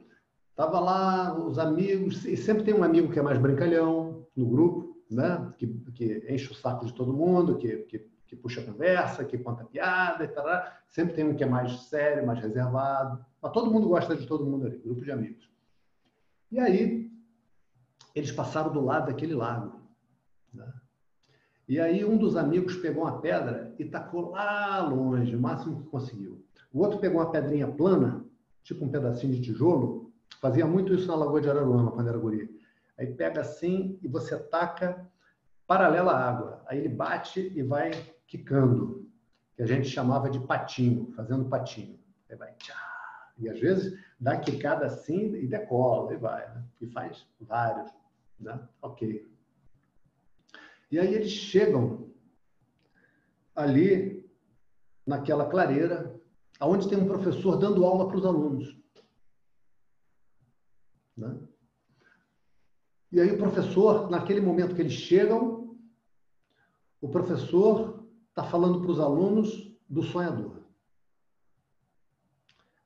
[0.56, 5.04] Tava lá os amigos, e sempre tem um amigo que é mais brincalhão no grupo,
[5.10, 5.54] né?
[5.58, 9.65] que, que enche o saco de todo mundo, que, que, que puxa conversa, que conta
[9.65, 10.45] piada e tal.
[10.89, 13.26] Sempre tem um que é mais sério, mais reservado.
[13.41, 15.50] Mas todo mundo gosta de todo mundo ali, grupo de amigos.
[16.50, 17.12] E aí,
[18.15, 19.82] eles passaram do lado daquele lago.
[20.54, 20.71] Né?
[21.71, 25.88] E aí um dos amigos pegou uma pedra e tacou lá longe, o máximo que
[25.88, 26.45] conseguiu.
[26.73, 28.25] O outro pegou uma pedrinha plana,
[28.62, 32.60] tipo um pedacinho de tijolo, fazia muito isso na Lagoa de Araruama, quando era guri.
[32.97, 35.10] Aí pega assim e você taca
[35.65, 36.62] paralela à água.
[36.67, 37.91] Aí ele bate e vai
[38.27, 39.10] quicando,
[39.55, 41.97] que a gente chamava de patinho, fazendo patinho.
[42.29, 46.65] Aí vai tchá, e às vezes dá quicada assim e decola, e vai, né?
[46.81, 47.89] e faz vários.
[48.38, 48.60] Né?
[48.81, 49.31] Ok.
[50.91, 52.12] E aí eles chegam
[53.56, 54.30] ali
[55.06, 56.19] naquela clareira,
[56.60, 58.77] aonde tem um professor dando aula para os alunos.
[61.15, 61.39] Né?
[63.12, 65.77] E aí o professor, naquele momento que eles chegam,
[66.99, 70.62] o professor está falando para os alunos do sonhador.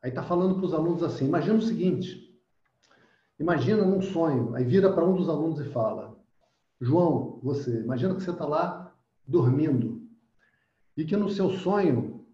[0.02, 2.40] Aí está falando para os alunos assim: imagina o seguinte,
[3.40, 6.15] imagina um sonho, aí vira para um dos alunos e fala:
[6.80, 10.08] João, você, imagina que você está lá dormindo
[10.98, 12.26] e que no seu sonho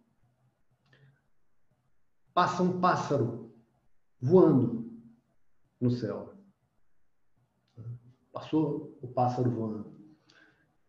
[2.33, 3.53] passa um pássaro
[4.19, 4.89] voando
[5.79, 6.33] no céu.
[8.31, 9.99] Passou o pássaro voando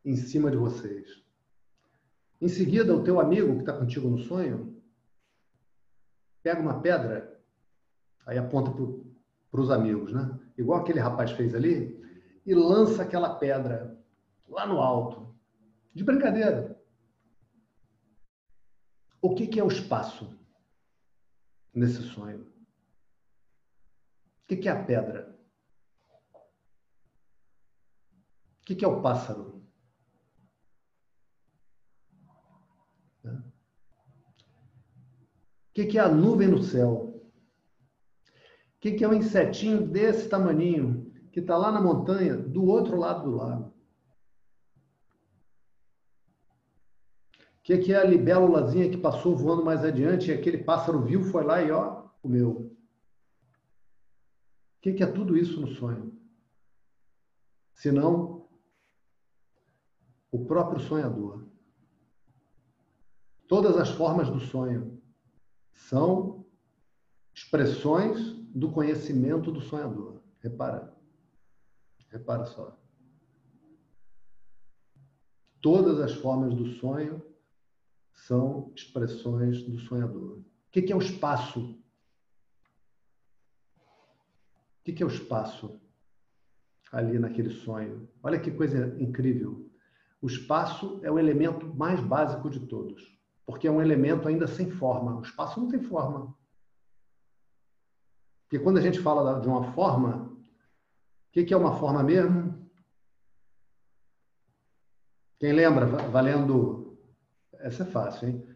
[0.04, 1.22] em cima de vocês.
[2.40, 4.82] Em seguida, o teu amigo que está contigo no sonho
[6.42, 7.40] pega uma pedra,
[8.26, 10.38] aí aponta para os amigos, né?
[10.58, 12.01] Igual aquele rapaz fez ali,
[12.44, 13.98] e lança aquela pedra
[14.48, 15.34] lá no alto,
[15.94, 16.80] de brincadeira.
[19.20, 20.36] O que, que é o espaço
[21.72, 22.50] nesse sonho?
[24.42, 25.38] O que, que é a pedra?
[28.60, 29.62] O que, que é o pássaro?
[33.24, 33.30] O
[35.74, 36.92] que, que é a nuvem no céu?
[36.92, 37.32] O
[38.78, 41.01] que, que é um insetinho desse tamaninho
[41.32, 43.72] que está lá na montanha, do outro lado do lago.
[47.32, 51.24] O que, que é a libélulazinha que passou voando mais adiante e aquele pássaro viu,
[51.24, 52.50] foi lá e ó, comeu?
[52.50, 52.76] O
[54.82, 56.12] que, que é tudo isso no sonho?
[57.72, 58.46] Senão
[60.30, 61.46] o próprio sonhador.
[63.48, 65.00] Todas as formas do sonho
[65.72, 66.44] são
[67.34, 70.20] expressões do conhecimento do sonhador.
[70.40, 71.01] Repara.
[72.12, 72.78] Repara só.
[75.62, 77.24] Todas as formas do sonho
[78.12, 80.38] são expressões do sonhador.
[80.38, 81.78] O que é o espaço?
[84.80, 85.80] O que é o espaço
[86.90, 88.06] ali naquele sonho?
[88.22, 89.70] Olha que coisa incrível.
[90.20, 93.02] O espaço é o elemento mais básico de todos,
[93.46, 95.16] porque é um elemento ainda sem forma.
[95.16, 96.36] O espaço não tem forma.
[98.42, 100.31] Porque quando a gente fala de uma forma,
[101.40, 102.70] o que é uma forma mesmo?
[105.38, 106.98] Quem lembra, valendo.
[107.54, 108.46] Essa é fácil, hein?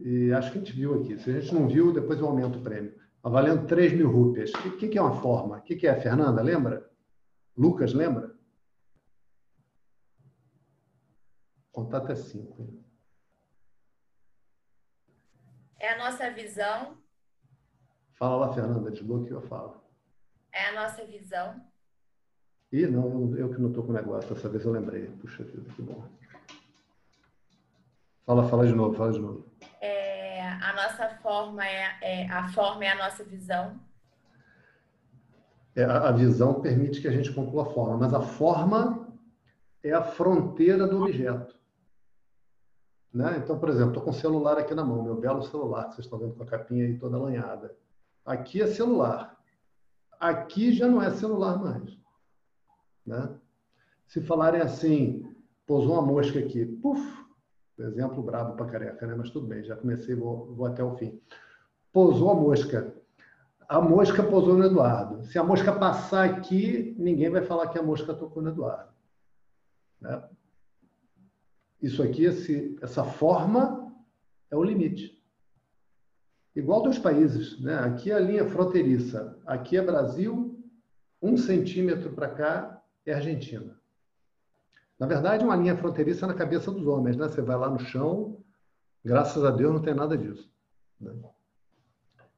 [0.00, 1.18] E acho que a gente viu aqui.
[1.18, 2.94] Se a gente não viu, depois eu aumento o prêmio.
[3.22, 4.52] Tá valendo 3 mil rúpias.
[4.52, 5.58] O que é uma forma?
[5.58, 6.42] O que é, Fernanda?
[6.42, 6.90] Lembra?
[7.56, 8.34] Lucas, lembra?
[11.72, 12.84] Contar até 5.
[15.78, 16.96] É a nossa visão.
[18.14, 19.82] Fala lá, Fernanda, desbloqueou eu falo.
[20.52, 21.60] É a nossa visão.
[22.74, 25.06] Ih, não, eu, eu que não estou com o negócio, dessa vez eu lembrei.
[25.20, 26.02] Puxa vida, que bom.
[28.26, 29.46] Fala, fala de novo, fala de novo.
[29.80, 33.78] É, a nossa forma é, é, a forma é a nossa visão.
[35.76, 39.06] É, a, a visão permite que a gente conclua a forma, mas a forma
[39.80, 41.54] é a fronteira do objeto.
[43.12, 43.36] Né?
[43.38, 46.06] Então, por exemplo, estou com o celular aqui na mão, meu belo celular, que vocês
[46.06, 47.72] estão vendo com a capinha aí toda lanhada.
[48.26, 49.40] Aqui é celular.
[50.18, 52.02] Aqui já não é celular mais.
[53.06, 53.34] Né?
[54.06, 55.28] Se falarem assim,
[55.66, 57.24] pousou uma mosca aqui, puf,
[57.78, 59.14] Exemplo brabo para careca, né?
[59.16, 61.20] Mas tudo bem, já comecei, vou, vou até o fim.
[61.92, 62.94] Pousou a mosca.
[63.68, 65.24] A mosca pousou no Eduardo.
[65.24, 68.92] Se a mosca passar aqui, ninguém vai falar que a mosca tocou no Eduardo.
[70.00, 70.22] Né?
[71.82, 73.92] Isso aqui, esse, essa forma,
[74.50, 75.20] é o limite.
[76.54, 77.60] Igual dos países.
[77.60, 77.74] Né?
[77.74, 79.36] Aqui é a linha fronteiriça.
[79.44, 80.62] Aqui é Brasil,
[81.20, 83.78] um centímetro para cá é Argentina.
[84.98, 87.28] Na verdade, uma linha fronteiriça na cabeça dos homens, né?
[87.28, 88.38] Você vai lá no chão,
[89.04, 90.50] graças a Deus não tem nada disso.
[91.00, 91.12] Né?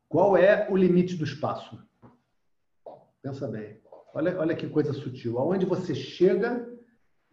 [0.08, 1.78] Qual é o limite do espaço?
[3.22, 3.80] Pensa bem.
[4.14, 5.38] Olha, olha que coisa sutil.
[5.38, 6.66] Aonde você chega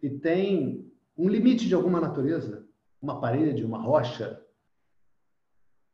[0.02, 2.66] e tem um limite de alguma natureza,
[3.00, 4.42] uma parede, uma rocha,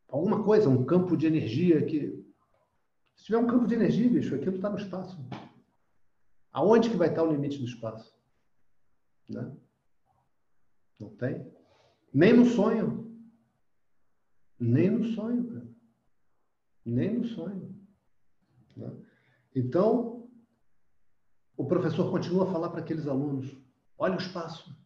[0.09, 2.19] alguma coisa, um campo de energia que.
[3.15, 5.19] Se tiver um campo de energia, bicho, aquilo está no espaço.
[6.53, 8.15] Aonde que vai estar o limite do espaço?
[9.29, 9.57] Né?
[10.99, 11.47] Não tem?
[12.13, 13.11] Nem no sonho.
[14.59, 15.69] Nem no sonho, cara.
[16.85, 17.75] Nem no sonho.
[18.77, 18.91] Né?
[19.55, 20.29] Então,
[21.57, 23.57] o professor continua a falar para aqueles alunos:
[23.97, 24.77] olha o espaço.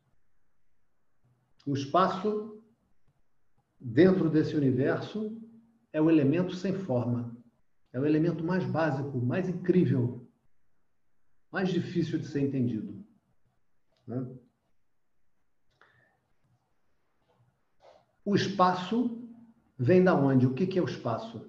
[1.67, 2.63] O espaço,
[3.81, 5.41] dentro desse universo,
[5.93, 7.35] é o elemento sem forma.
[7.93, 10.24] É o elemento mais básico, mais incrível,
[11.55, 13.07] mais difícil de ser entendido.
[14.09, 14.27] Né?
[18.25, 19.25] O espaço
[19.79, 20.49] vem da onde?
[20.49, 21.49] O que, que é o espaço?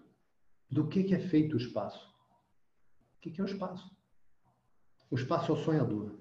[0.69, 2.07] Do que, que é feito o espaço?
[3.17, 3.89] O que, que é o espaço?
[5.09, 6.11] O espaço é o sonhador.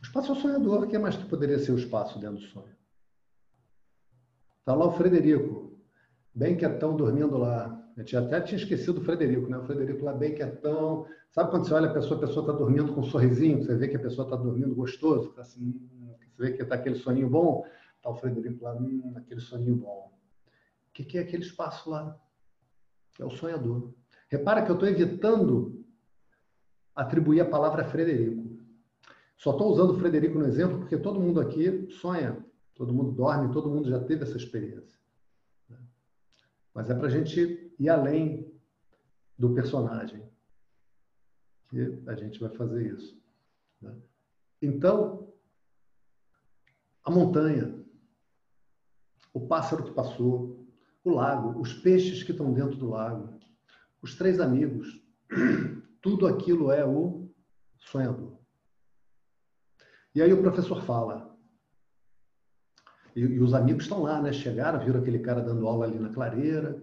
[0.00, 0.82] O espaço é o sonhador.
[0.82, 2.76] O que mais poderia ser o espaço dentro do sonho?
[4.58, 5.80] Está lá o Frederico,
[6.34, 7.87] bem quietão, dormindo lá.
[7.98, 9.58] Eu tinha, até tinha esquecido o Frederico, né?
[9.58, 11.04] O Frederico lá bem quietão.
[11.32, 13.88] Sabe quando você olha a pessoa, a pessoa está dormindo com um sorrisinho, você vê
[13.88, 15.74] que a pessoa está dormindo gostoso, tá assim,
[16.30, 20.12] você vê que está aquele soninho bom, está o Frederico lá, hum, aquele soninho bom.
[20.88, 22.16] O que, que é aquele espaço lá?
[23.18, 23.92] É o sonhador.
[24.28, 25.84] Repara que eu estou evitando
[26.94, 28.60] atribuir a palavra Frederico.
[29.36, 32.44] Só estou usando o Frederico no exemplo porque todo mundo aqui sonha,
[32.76, 34.96] todo mundo dorme, todo mundo já teve essa experiência.
[36.72, 38.52] Mas é para a gente ir além
[39.38, 40.28] do personagem
[41.68, 43.20] que a gente vai fazer isso.
[43.80, 43.94] Né?
[44.60, 45.32] Então,
[47.04, 47.78] a montanha,
[49.32, 50.66] o pássaro que passou,
[51.04, 53.38] o lago, os peixes que estão dentro do lago,
[54.02, 55.00] os três amigos,
[56.02, 57.30] tudo aquilo é o
[57.78, 58.38] sonhador.
[60.14, 61.36] E aí o professor fala,
[63.14, 64.32] e, e, os amigos estão lá, né?
[64.32, 66.80] Chegaram, viram aquele cara dando aula ali na clareira,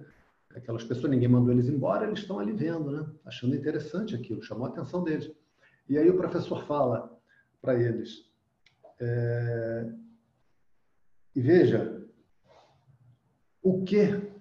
[0.56, 3.10] aquelas pessoas, ninguém mandou eles embora, eles estão ali vendo, né?
[3.26, 5.32] Achando interessante aquilo, chamou a atenção deles.
[5.88, 7.16] E aí o professor fala
[7.62, 8.32] para eles,
[9.00, 9.92] é...
[11.36, 12.06] e veja,
[13.62, 14.34] o que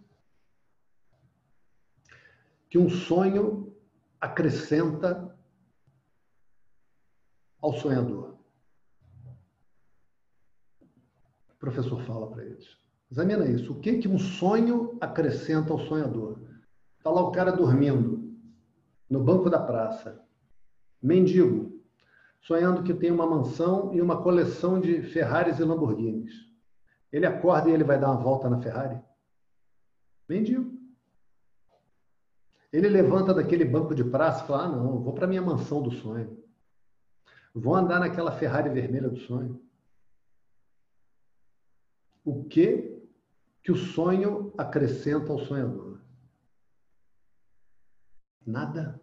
[2.69, 3.75] que um sonho
[4.21, 5.33] acrescenta
[7.61, 8.35] ao sonhador?
[11.65, 12.77] professor fala para eles.
[13.11, 13.73] Examina isso.
[13.73, 16.39] O que, que um sonho acrescenta ao sonhador?
[16.99, 18.35] Está lá o cara dormindo
[19.09, 20.21] no banco da praça.
[21.03, 21.73] Mendigo.
[22.41, 26.33] sonhando que tem uma mansão e uma coleção de Ferraris e Lamborghinis.
[27.11, 29.01] Ele acorda e ele vai dar uma volta na Ferrari?
[30.29, 30.73] Mendigo.
[32.73, 35.93] Ele levanta daquele banco de praça e fala: ah, não, vou para minha mansão do
[35.93, 36.43] sonho.
[37.55, 39.63] Vou andar naquela Ferrari vermelha do sonho.
[42.25, 42.94] O que
[43.65, 45.99] que o sonho acrescenta ao sonhador?
[48.47, 49.01] Nada.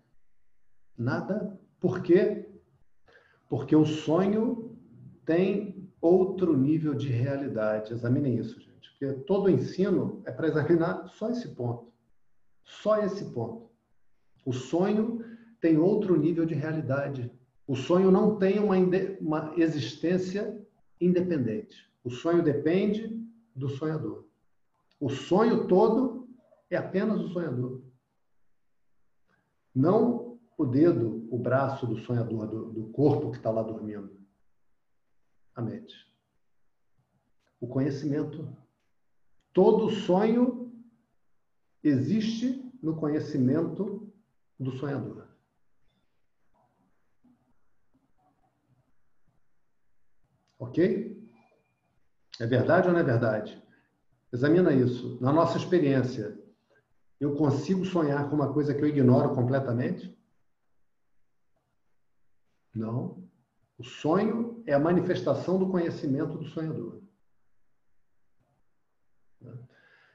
[0.96, 1.60] Nada.
[1.80, 2.48] Por quê?
[3.50, 4.78] Porque o sonho
[5.26, 7.92] tem outro nível de realidade.
[7.92, 8.92] Examinem isso, gente.
[8.92, 11.92] Porque todo ensino é para examinar só esse ponto.
[12.64, 13.68] Só esse ponto.
[14.46, 15.26] O sonho
[15.60, 17.32] tem outro nível de realidade.
[17.66, 18.76] O sonho não tem uma,
[19.20, 20.56] uma existência
[21.00, 21.92] independente.
[22.04, 23.20] O sonho depende
[23.56, 24.30] do sonhador.
[25.02, 26.30] O sonho todo
[26.70, 27.82] é apenas o sonhador.
[29.74, 34.16] Não o dedo, o braço do sonhador, do, do corpo que está lá dormindo.
[35.56, 36.08] A mente.
[37.60, 38.56] O conhecimento.
[39.52, 40.72] Todo sonho
[41.84, 44.14] existe no conhecimento
[44.60, 45.28] do sonhador.
[50.60, 51.28] Ok?
[52.40, 53.71] É verdade ou não é verdade?
[54.32, 55.18] Examina isso.
[55.20, 56.40] Na nossa experiência,
[57.20, 60.18] eu consigo sonhar com uma coisa que eu ignoro completamente?
[62.74, 63.24] Não.
[63.78, 67.02] O sonho é a manifestação do conhecimento do sonhador.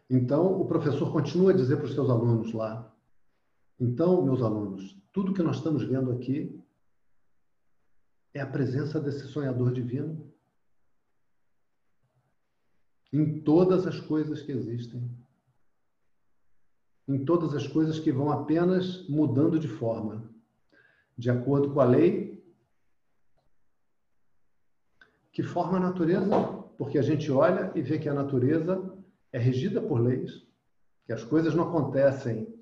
[0.09, 2.93] Então, o professor continua a dizer para os seus alunos lá:
[3.79, 6.59] então, meus alunos, tudo que nós estamos vendo aqui
[8.33, 10.33] é a presença desse sonhador divino
[13.13, 15.11] em todas as coisas que existem,
[17.09, 20.29] em todas as coisas que vão apenas mudando de forma,
[21.17, 22.45] de acordo com a lei.
[25.33, 26.29] Que forma a natureza?
[26.77, 28.93] Porque a gente olha e vê que a natureza
[29.33, 30.47] é regida por leis,
[31.05, 32.57] que as coisas não acontecem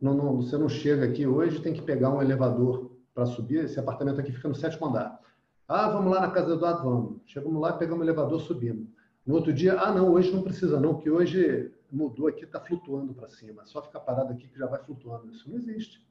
[0.00, 3.64] não, não, você não chega aqui hoje, tem que pegar um elevador para subir.
[3.64, 5.20] Esse apartamento aqui fica no sétimo andar.
[5.68, 7.20] Ah, vamos lá na casa do Eduardo, vamos.
[7.26, 8.88] Chegamos lá, pegamos o elevador, subimos.
[9.30, 13.14] No outro dia, ah, não, hoje não precisa não, que hoje mudou aqui, está flutuando
[13.14, 13.64] para cima.
[13.64, 15.30] Só ficar parado aqui que já vai flutuando.
[15.30, 16.04] Isso não existe.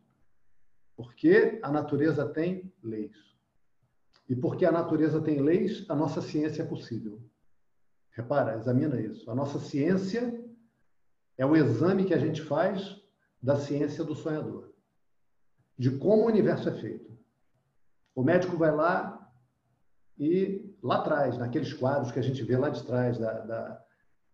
[0.96, 3.12] Porque a natureza tem leis.
[4.30, 7.22] E porque a natureza tem leis, a nossa ciência é possível.
[8.12, 9.30] Repara, examina isso.
[9.30, 10.42] A nossa ciência
[11.38, 13.04] é o exame que a gente faz
[13.44, 14.72] da ciência do sonhador,
[15.78, 17.12] de como o universo é feito.
[18.16, 19.30] O médico vai lá
[20.18, 23.82] e, lá atrás, naqueles quadros que a gente vê lá de trás da, da,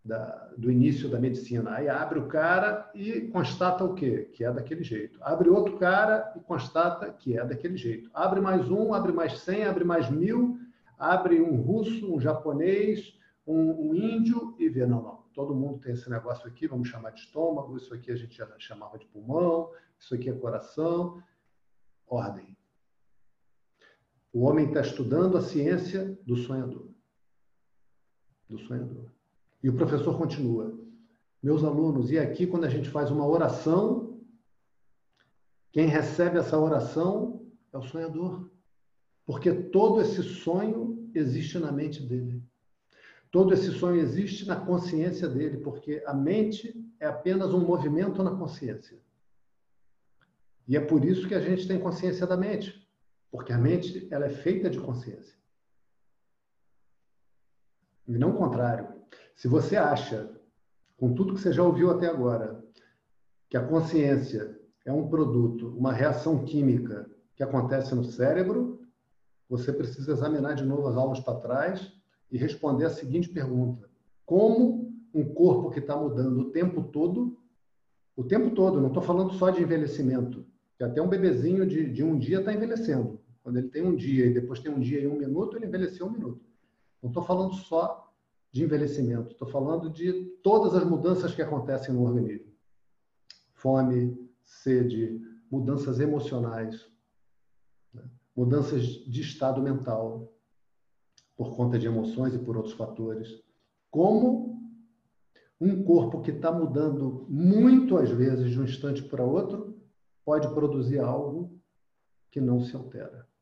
[0.04, 4.30] da, do início da medicina, aí abre o cara e constata o quê?
[4.34, 5.20] Que é daquele jeito.
[5.22, 8.10] Abre outro cara e constata que é daquele jeito.
[8.14, 10.60] Abre mais um, abre mais cem, abre mais mil,
[10.98, 15.92] abre um russo, um japonês, um, um índio e vê, não, não todo mundo tem
[15.92, 19.70] esse negócio aqui, vamos chamar de estômago, isso aqui a gente já chamava de pulmão,
[20.00, 21.22] isso aqui é coração.
[22.08, 22.55] Ordem.
[24.36, 26.90] O homem está estudando a ciência do sonhador.
[28.50, 29.10] Do sonhador.
[29.64, 30.78] E o professor continua.
[31.42, 34.20] Meus alunos, e aqui quando a gente faz uma oração,
[35.72, 38.52] quem recebe essa oração é o sonhador.
[39.26, 42.44] Porque todo esse sonho existe na mente dele.
[43.32, 48.36] Todo esse sonho existe na consciência dele, porque a mente é apenas um movimento na
[48.36, 49.00] consciência.
[50.68, 52.85] E é por isso que a gente tem consciência da mente,
[53.36, 55.36] porque a mente ela é feita de consciência.
[58.08, 58.88] E não o contrário.
[59.36, 60.32] Se você acha,
[60.96, 62.64] com tudo que você já ouviu até agora,
[63.50, 68.80] que a consciência é um produto, uma reação química que acontece no cérebro,
[69.50, 71.92] você precisa examinar de novo as aulas para trás
[72.32, 73.90] e responder a seguinte pergunta:
[74.26, 77.38] Como um corpo que está mudando o tempo todo,
[78.16, 80.46] o tempo todo, não estou falando só de envelhecimento,
[80.78, 83.25] que até um bebezinho de, de um dia está envelhecendo.
[83.46, 86.08] Quando ele tem um dia e depois tem um dia e um minuto, ele envelheceu
[86.08, 86.44] um minuto.
[87.00, 88.12] Não estou falando só
[88.52, 92.52] de envelhecimento, estou falando de todas as mudanças que acontecem no organismo.
[93.54, 95.22] Fome, sede,
[95.52, 96.92] mudanças emocionais,
[97.94, 98.02] né?
[98.36, 100.34] mudanças de estado mental,
[101.38, 103.44] por conta de emoções e por outros fatores,
[103.92, 104.60] como
[105.62, 109.80] um corpo que está mudando muito às vezes de um instante para outro
[110.24, 111.62] pode produzir algo
[112.32, 113.35] que não se altera.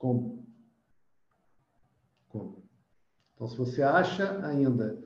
[0.00, 0.46] Como?
[2.30, 2.64] Como?
[3.34, 4.98] Então, se você acha ainda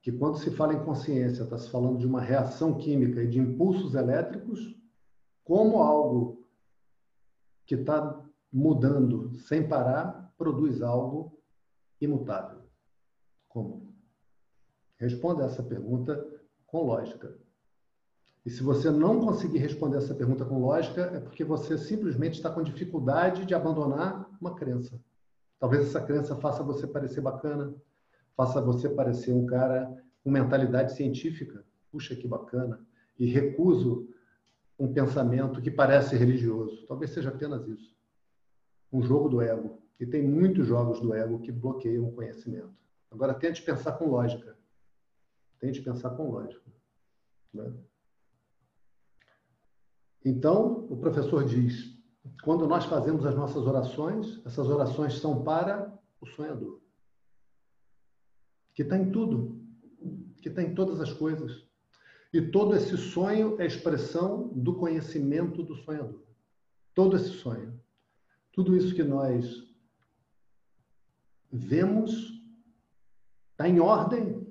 [0.00, 3.40] que quando se fala em consciência está se falando de uma reação química e de
[3.40, 4.80] impulsos elétricos,
[5.42, 6.46] como algo
[7.66, 11.36] que está mudando sem parar, produz algo
[12.00, 12.62] imutável.
[13.48, 13.92] Como?
[14.96, 16.24] Responda essa pergunta
[16.68, 17.36] com lógica.
[18.44, 22.48] E se você não conseguir responder essa pergunta com lógica, é porque você simplesmente está
[22.48, 25.00] com dificuldade de abandonar uma crença.
[25.58, 27.74] Talvez essa crença faça você parecer bacana,
[28.36, 31.64] faça você parecer um cara com mentalidade científica.
[31.90, 32.84] Puxa, que bacana.
[33.18, 34.08] E recuso
[34.78, 36.86] um pensamento que parece religioso.
[36.86, 37.96] Talvez seja apenas isso.
[38.92, 39.82] Um jogo do ego.
[39.98, 42.74] E tem muitos jogos do ego que bloqueiam o conhecimento.
[43.10, 44.56] Agora, tente pensar com lógica.
[45.58, 46.70] Tente pensar com lógica.
[47.54, 47.72] Né?
[50.22, 51.95] Então, o professor diz:
[52.42, 56.80] quando nós fazemos as nossas orações, essas orações são para o sonhador,
[58.74, 59.60] que está em tudo,
[60.40, 61.66] que está em todas as coisas.
[62.32, 66.22] E todo esse sonho é expressão do conhecimento do sonhador.
[66.94, 67.80] Todo esse sonho.
[68.52, 69.66] Tudo isso que nós
[71.50, 72.42] vemos
[73.52, 74.46] está em ordem.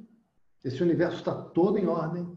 [0.64, 2.35] Esse universo está todo em ordem.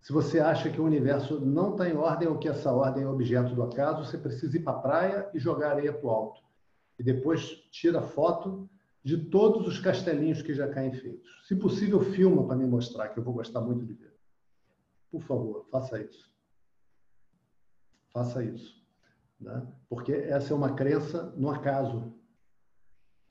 [0.00, 3.08] Se você acha que o universo não está em ordem ou que essa ordem é
[3.08, 6.40] objeto do acaso, você precisa ir para a praia e jogar areia para o alto.
[6.98, 8.68] E depois tira foto
[9.04, 11.28] de todos os castelinhos que já caem feitos.
[11.46, 14.14] Se possível, filma para me mostrar, que eu vou gostar muito de ver.
[15.10, 16.30] Por favor, faça isso.
[18.12, 18.82] Faça isso.
[19.40, 19.66] Né?
[19.88, 22.12] Porque essa é uma crença no acaso.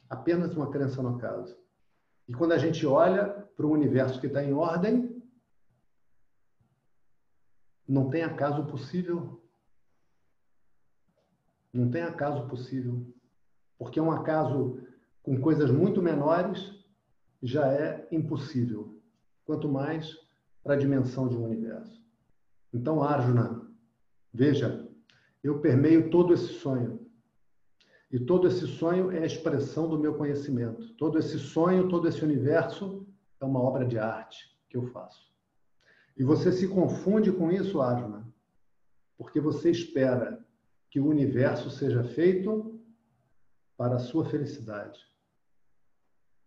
[0.09, 1.57] Apenas uma crença no acaso.
[2.27, 5.16] E quando a gente olha para o universo que está em ordem,
[7.87, 9.41] não tem acaso possível.
[11.71, 13.05] Não tem acaso possível.
[13.77, 14.81] Porque um acaso
[15.23, 16.73] com coisas muito menores
[17.41, 18.99] já é impossível.
[19.45, 20.17] Quanto mais
[20.63, 22.03] para a dimensão de um universo.
[22.73, 23.65] Então, Arjuna,
[24.33, 24.85] veja,
[25.41, 27.07] eu permeio todo esse sonho.
[28.11, 30.93] E todo esse sonho é a expressão do meu conhecimento.
[30.95, 33.05] Todo esse sonho, todo esse universo
[33.39, 35.31] é uma obra de arte que eu faço.
[36.17, 38.27] E você se confunde com isso, Arjuna,
[39.17, 40.43] porque você espera
[40.89, 42.79] que o universo seja feito
[43.77, 44.99] para a sua felicidade.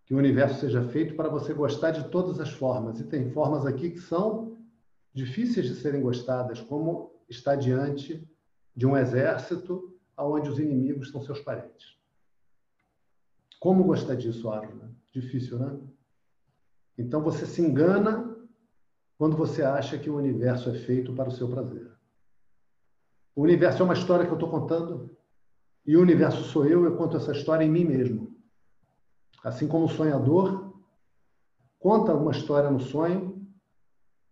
[0.05, 2.99] Que o universo seja feito para você gostar de todas as formas.
[2.99, 4.59] E tem formas aqui que são
[5.15, 8.29] difíceis de serem gostadas, como estar diante
[8.75, 11.97] de um exército onde os inimigos são seus parentes.
[13.61, 14.93] Como gostar disso, Arjuna?
[15.13, 15.79] Difícil, né?
[16.99, 18.30] Então você se engana
[19.21, 21.93] quando você acha que o universo é feito para o seu prazer.
[23.37, 25.15] O universo é uma história que eu estou contando
[25.85, 28.35] e o universo sou eu, eu conto essa história em mim mesmo.
[29.45, 30.75] Assim como o sonhador
[31.79, 33.47] conta uma história no sonho,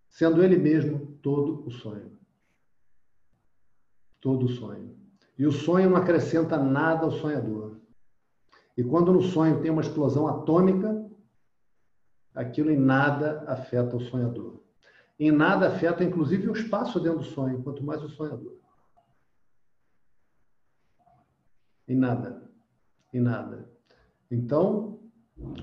[0.08, 2.18] sendo ele mesmo todo o sonho.
[4.22, 4.96] Todo o sonho.
[5.36, 7.78] E o sonho não acrescenta nada ao sonhador.
[8.74, 11.06] E quando no sonho tem uma explosão atômica,
[12.34, 14.66] aquilo em nada afeta o sonhador.
[15.18, 18.56] Em nada afeta, inclusive, o espaço dentro do sonho, quanto mais o sonhador.
[21.88, 22.48] Em nada.
[23.12, 23.68] Em nada.
[24.30, 25.00] Então,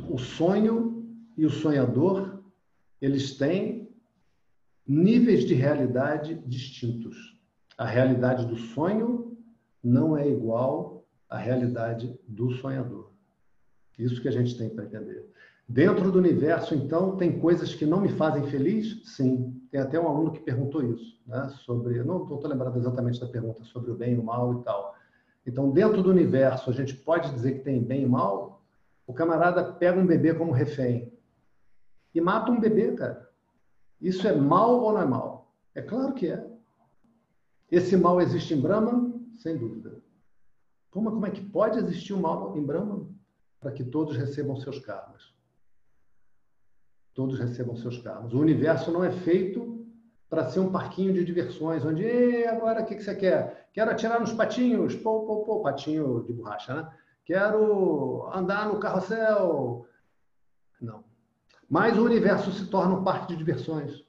[0.10, 1.06] o sonho
[1.38, 2.44] e o sonhador,
[3.02, 3.94] eles têm
[4.88, 7.40] níveis de realidade distintos.
[7.78, 9.38] A realidade do sonho
[9.84, 13.12] não é igual à realidade do sonhador.
[13.98, 15.26] Isso que a gente tem para entender.
[15.68, 19.02] Dentro do universo, então, tem coisas que não me fazem feliz?
[19.04, 19.60] Sim.
[19.72, 21.50] Tem até um aluno que perguntou isso, né?
[21.66, 24.96] Sobre, não estou lembrado exatamente da pergunta sobre o bem e o mal e tal.
[25.46, 28.62] Então, dentro do universo, a gente pode dizer que tem bem e mal?
[29.08, 31.12] O camarada pega um bebê como refém
[32.14, 33.28] e mata um bebê, cara.
[34.00, 35.52] Isso é mal ou não é mal?
[35.74, 36.46] É claro que é.
[37.72, 39.12] Esse mal existe em Brahma?
[39.40, 39.98] Sem dúvida.
[40.92, 43.08] Como, como é que pode existir o um mal em Brahma?
[43.60, 45.35] Para que todos recebam seus karmas
[47.16, 48.34] todos recebam seus carros.
[48.34, 49.84] O universo não é feito
[50.30, 52.06] para ser um parquinho de diversões, onde,
[52.46, 53.70] agora o que, que você quer?
[53.74, 56.92] Quero atirar nos patinhos, pô, pô, pô, patinho de borracha, né?
[57.24, 59.88] Quero andar no carrossel.
[60.80, 61.04] Não.
[61.70, 64.04] Mas o universo se torna um parque de diversões.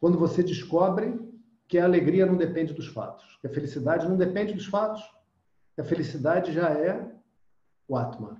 [0.00, 1.18] Quando você descobre
[1.68, 5.02] que a alegria não depende dos fatos, que a felicidade não depende dos fatos,
[5.74, 7.10] que a felicidade já é
[7.86, 8.36] o Atman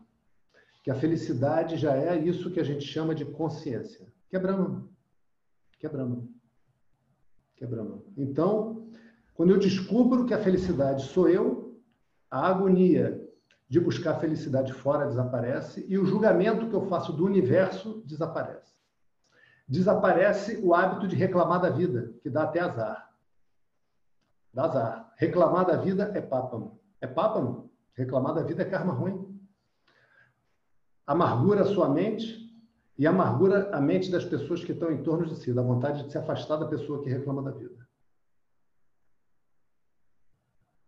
[0.82, 4.88] que a felicidade já é isso que a gente chama de consciência, que é Brahma.
[5.78, 6.26] Que é Brahma.
[7.56, 8.02] Que é Brahma.
[8.16, 8.88] Então,
[9.34, 11.80] quando eu descubro que a felicidade sou eu,
[12.30, 13.24] a agonia
[13.68, 18.72] de buscar a felicidade fora desaparece e o julgamento que eu faço do universo desaparece.
[19.68, 23.10] Desaparece o hábito de reclamar da vida, que dá até azar.
[24.52, 25.12] Dá azar.
[25.16, 26.80] Reclamar da vida é pápano.
[27.00, 27.70] É pápano?
[27.94, 29.27] Reclamar da vida é karma ruim.
[31.08, 32.52] Amargura a sua mente
[32.98, 36.12] e amargura a mente das pessoas que estão em torno de si, da vontade de
[36.12, 37.88] se afastar da pessoa que reclama da vida.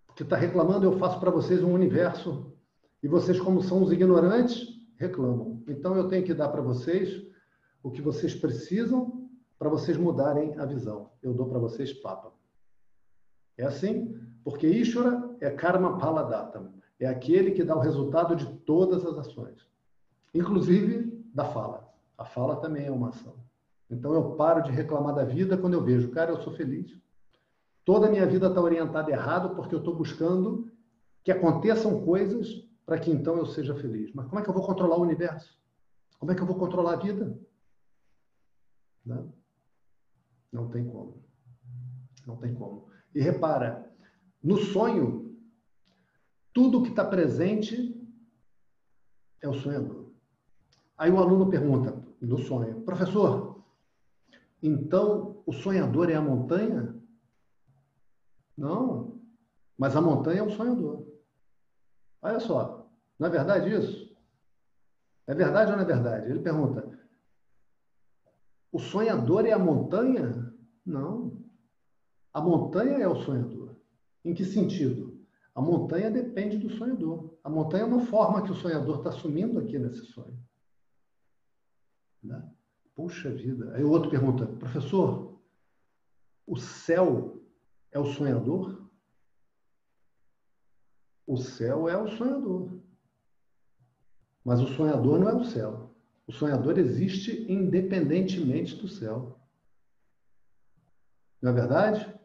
[0.06, 2.54] Porque está reclamando, eu faço para vocês um universo
[3.02, 4.68] e vocês, como são os ignorantes,
[4.98, 5.64] reclamam.
[5.66, 7.26] Então eu tenho que dar para vocês
[7.82, 9.26] o que vocês precisam
[9.58, 11.12] para vocês mudarem a visão.
[11.22, 12.30] Eu dou para vocês papa.
[13.56, 14.20] É assim?
[14.44, 16.74] Porque Ishvara é karma paladatam.
[16.98, 19.69] É aquele que dá o resultado de todas as ações.
[20.34, 21.92] Inclusive da fala.
[22.16, 23.34] A fala também é uma ação.
[23.90, 26.96] Então eu paro de reclamar da vida quando eu vejo, cara, eu sou feliz.
[27.84, 30.70] Toda a minha vida está orientada errado porque eu estou buscando
[31.24, 34.12] que aconteçam coisas para que então eu seja feliz.
[34.14, 35.58] Mas como é que eu vou controlar o universo?
[36.18, 37.38] Como é que eu vou controlar a vida?
[39.04, 39.32] Não,
[40.52, 41.24] não tem como.
[42.26, 42.88] Não tem como.
[43.14, 43.90] E repara,
[44.42, 45.36] no sonho,
[46.52, 47.96] tudo que está presente
[49.40, 49.99] é o sonhador.
[51.00, 53.64] Aí o aluno pergunta, no sonho, professor,
[54.62, 56.94] então o sonhador é a montanha?
[58.54, 59.18] Não,
[59.78, 61.06] mas a montanha é o sonhador.
[62.20, 62.86] Olha só,
[63.18, 64.14] não é verdade isso?
[65.26, 66.30] É verdade ou não é verdade?
[66.30, 67.00] Ele pergunta:
[68.70, 70.54] o sonhador é a montanha?
[70.84, 71.42] Não.
[72.30, 73.74] A montanha é o sonhador.
[74.22, 75.18] Em que sentido?
[75.54, 77.38] A montanha depende do sonhador.
[77.42, 80.38] A montanha é uma forma que o sonhador está assumindo aqui nesse sonho.
[82.22, 82.48] Né?
[82.94, 83.74] Puxa vida.
[83.74, 85.40] Aí o outro pergunta, professor,
[86.46, 87.42] o céu
[87.92, 88.88] é o sonhador?
[91.26, 92.80] O céu é o sonhador.
[94.44, 95.94] Mas o sonhador não é o céu.
[96.26, 99.38] O sonhador existe independentemente do céu.
[101.40, 102.20] Não é verdade?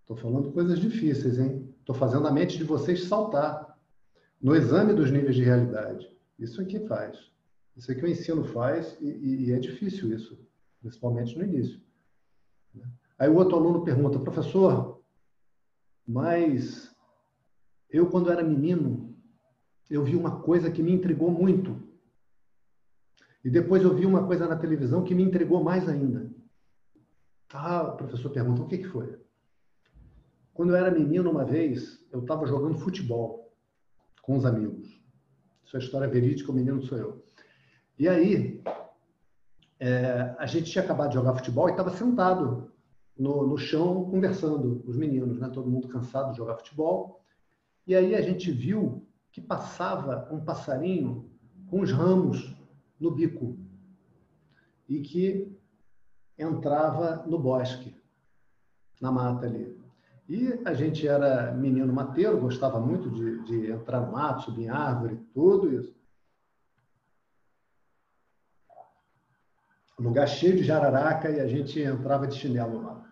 [0.00, 1.74] Estou falando coisas difíceis, hein?
[1.80, 3.78] Estou fazendo a mente de vocês saltar
[4.40, 6.10] no exame dos níveis de realidade.
[6.38, 7.30] Isso aqui faz.
[7.78, 10.36] Isso aqui o ensino faz e, e é difícil isso,
[10.80, 11.80] principalmente no início.
[13.16, 15.00] Aí o outro aluno pergunta, professor,
[16.04, 16.92] mas
[17.88, 19.16] eu quando era menino,
[19.88, 21.80] eu vi uma coisa que me intrigou muito.
[23.44, 26.28] E depois eu vi uma coisa na televisão que me intrigou mais ainda.
[27.50, 29.18] Ah, o professor pergunta, o que, que foi?
[30.52, 33.56] Quando eu era menino, uma vez, eu estava jogando futebol
[34.20, 35.00] com os amigos.
[35.64, 37.27] Isso é história verídica, o menino sou eu.
[37.98, 38.62] E aí,
[39.80, 42.70] é, a gente tinha acabado de jogar futebol e estava sentado
[43.18, 45.48] no, no, chão conversando, os meninos, né?
[45.48, 47.20] todo mundo cansado de jogar futebol.
[47.86, 51.28] E aí a gente viu que passava um passarinho
[51.68, 52.54] com os ramos
[53.00, 53.58] no bico
[54.88, 55.52] e que
[56.38, 57.96] entrava no bosque,
[59.00, 59.76] na mata ali.
[60.28, 64.68] E a gente era menino mateiro, gostava muito de, de entrar no mato, subir em
[64.68, 65.97] árvore, tudo isso.
[69.98, 73.04] Lugar cheio de jararaca e a gente entrava de chinelo lá.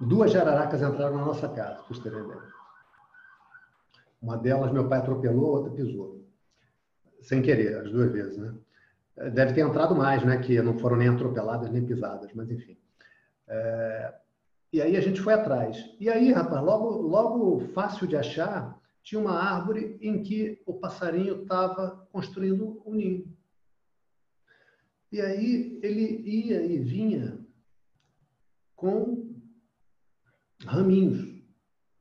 [0.00, 2.52] Duas jararacas entraram na nossa casa, para vocês terem ideia.
[4.20, 6.24] Uma delas meu pai atropelou, a outra pisou.
[7.20, 8.54] Sem querer, as duas vezes, né?
[9.32, 10.38] Deve ter entrado mais, né?
[10.38, 12.76] Que não foram nem atropeladas nem pisadas, mas enfim.
[13.48, 14.14] É...
[14.72, 15.78] E aí a gente foi atrás.
[16.00, 21.42] E aí, rapaz, logo, logo fácil de achar, tinha uma árvore em que o passarinho
[21.42, 23.24] estava construindo um ninho.
[25.12, 27.38] E aí ele ia e vinha
[28.74, 29.30] com
[30.64, 31.32] raminhos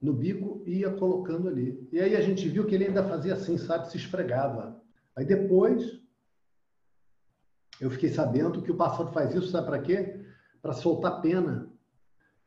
[0.01, 1.87] no bico e ia colocando ali.
[1.91, 4.81] E aí a gente viu que ele ainda fazia assim, sabe, se esfregava.
[5.15, 6.01] Aí depois
[7.81, 10.25] eu fiquei sabendo que o pássaro faz isso, sabe para quê?
[10.61, 11.69] Para soltar pena.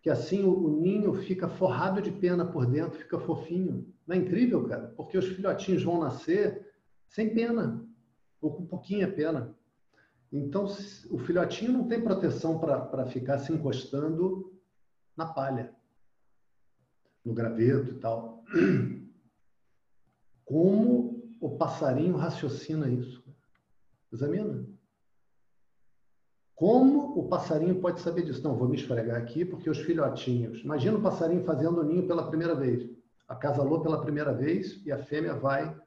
[0.00, 3.92] Que assim o, o, ninho fica forrado de pena por dentro, fica fofinho.
[4.06, 4.88] Não é incrível, cara?
[4.96, 6.72] Porque os filhotinhos vão nascer
[7.08, 7.86] sem pena,
[8.40, 9.53] ou com pouquinha pena.
[10.36, 10.64] Então,
[11.10, 14.52] o filhotinho não tem proteção para ficar se encostando
[15.16, 15.72] na palha,
[17.24, 18.42] no graveto e tal.
[20.44, 23.22] Como o passarinho raciocina isso?
[24.12, 24.66] Examina.
[26.56, 28.42] Como o passarinho pode saber disso?
[28.42, 30.64] Não, vou me esfregar aqui porque os filhotinhos.
[30.64, 32.90] Imagina o passarinho fazendo o ninho pela primeira vez.
[33.28, 35.80] Acasalou pela primeira vez e a fêmea vai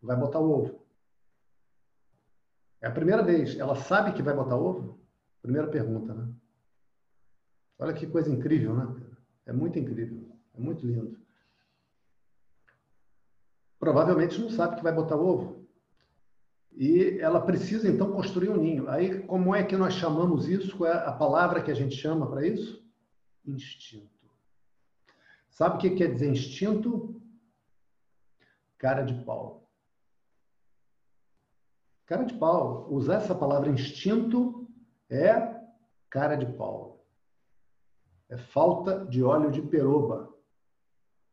[0.00, 0.79] vai botar o ovo.
[2.80, 3.58] É a primeira vez.
[3.58, 4.98] Ela sabe que vai botar ovo?
[5.42, 6.32] Primeira pergunta, né?
[7.78, 9.02] Olha que coisa incrível, né?
[9.46, 10.28] É muito incrível.
[10.54, 11.18] É muito lindo.
[13.78, 15.66] Provavelmente não sabe que vai botar ovo.
[16.72, 18.88] E ela precisa, então, construir um ninho.
[18.88, 20.76] Aí, como é que nós chamamos isso?
[20.76, 22.84] Qual é a palavra que a gente chama para isso?
[23.44, 24.08] Instinto.
[25.48, 27.20] Sabe o que quer dizer instinto?
[28.78, 29.69] Cara de pau.
[32.10, 32.88] Cara de pau.
[32.90, 34.68] Usar essa palavra instinto
[35.08, 35.60] é
[36.10, 37.06] cara de pau.
[38.28, 40.34] É falta de óleo de peroba.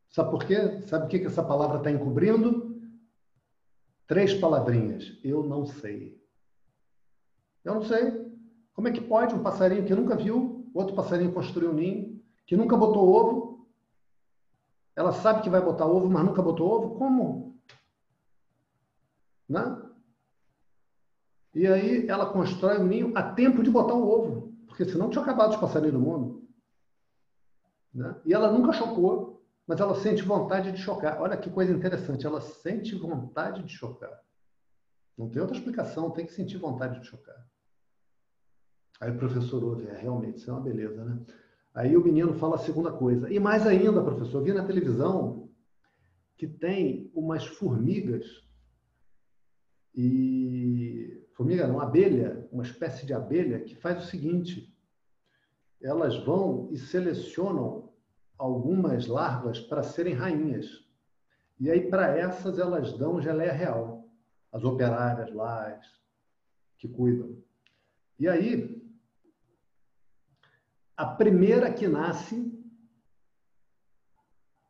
[0.08, 0.84] Sabe por quê?
[0.84, 2.80] Sabe o que essa palavra está encobrindo?
[4.06, 5.20] Três palavrinhas.
[5.24, 6.24] Eu não sei.
[7.64, 8.32] Eu não sei.
[8.76, 12.56] Como é que pode um passarinho que nunca viu, outro passarinho construir um ninho, que
[12.56, 13.68] nunca botou ovo,
[14.96, 17.00] ela sabe que vai botar ovo, mas nunca botou ovo?
[17.00, 17.60] Como?
[19.50, 19.87] Né?
[21.58, 25.10] E aí ela constrói o um ninho a tempo de botar o ovo, porque senão
[25.10, 26.48] tinha acabado os passarinhos do mundo.
[27.92, 28.16] Né?
[28.28, 31.20] E ela nunca chocou, mas ela sente vontade de chocar.
[31.20, 34.22] Olha que coisa interessante, ela sente vontade de chocar.
[35.18, 37.44] Não tem outra explicação, tem que sentir vontade de chocar.
[39.02, 41.20] Aí o professor ouve, é, realmente, isso é uma beleza, né?
[41.74, 43.34] Aí o menino fala a segunda coisa.
[43.34, 45.50] E mais ainda, professor, vi na televisão
[46.38, 48.48] que tem umas formigas
[49.96, 51.07] e
[51.38, 54.76] formiga não, abelha, uma espécie de abelha que faz o seguinte:
[55.80, 57.94] elas vão e selecionam
[58.38, 60.84] algumas larvas para serem rainhas.
[61.60, 64.10] E aí para essas elas dão geleia real,
[64.52, 65.86] as operárias lá as
[66.80, 67.38] que cuidam.
[68.20, 68.84] E aí
[70.96, 72.52] a primeira que nasce,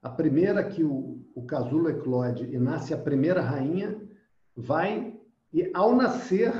[0.01, 4.05] a primeira que o, o casulo eclode e nasce a primeira rainha,
[4.53, 5.16] vai
[5.57, 6.53] e, ao nascer,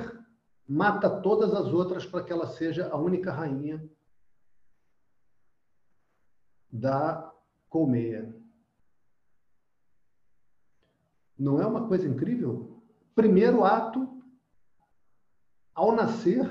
[0.68, 3.88] mata todas as outras para que ela seja a única rainha
[6.72, 7.32] da
[7.70, 8.36] colmeia.
[11.38, 12.82] Não é uma coisa incrível?
[13.14, 14.20] Primeiro ato,
[15.76, 16.50] ao nascer,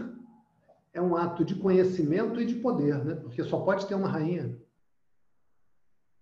[0.92, 3.16] é um ato de conhecimento e de poder, né?
[3.16, 4.56] porque só pode ter uma rainha.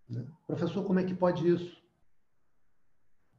[0.09, 0.27] Né?
[0.47, 1.85] Professor, como é que pode isso?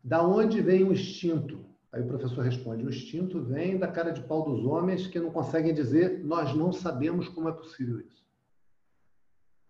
[0.04, 1.75] Da onde vem o instinto?
[1.96, 5.32] Aí o professor responde: o instinto vem da cara de pau dos homens que não
[5.32, 8.28] conseguem dizer, nós não sabemos como é possível isso.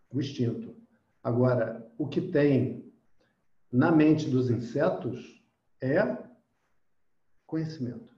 [0.10, 0.76] O instinto.
[1.24, 2.92] Agora, o que tem
[3.72, 5.40] na mente dos insetos
[5.80, 6.18] é
[7.46, 8.12] conhecimento.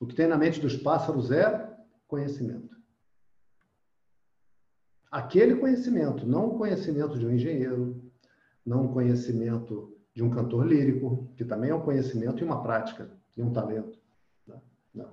[0.00, 1.76] O que tem na mente dos pássaros é
[2.08, 2.74] conhecimento.
[5.10, 8.10] Aquele conhecimento, não o conhecimento de um engenheiro,
[8.64, 13.10] não o conhecimento de um cantor lírico, que também é um conhecimento e uma prática,
[13.36, 13.98] e um talento.
[14.94, 15.10] Não.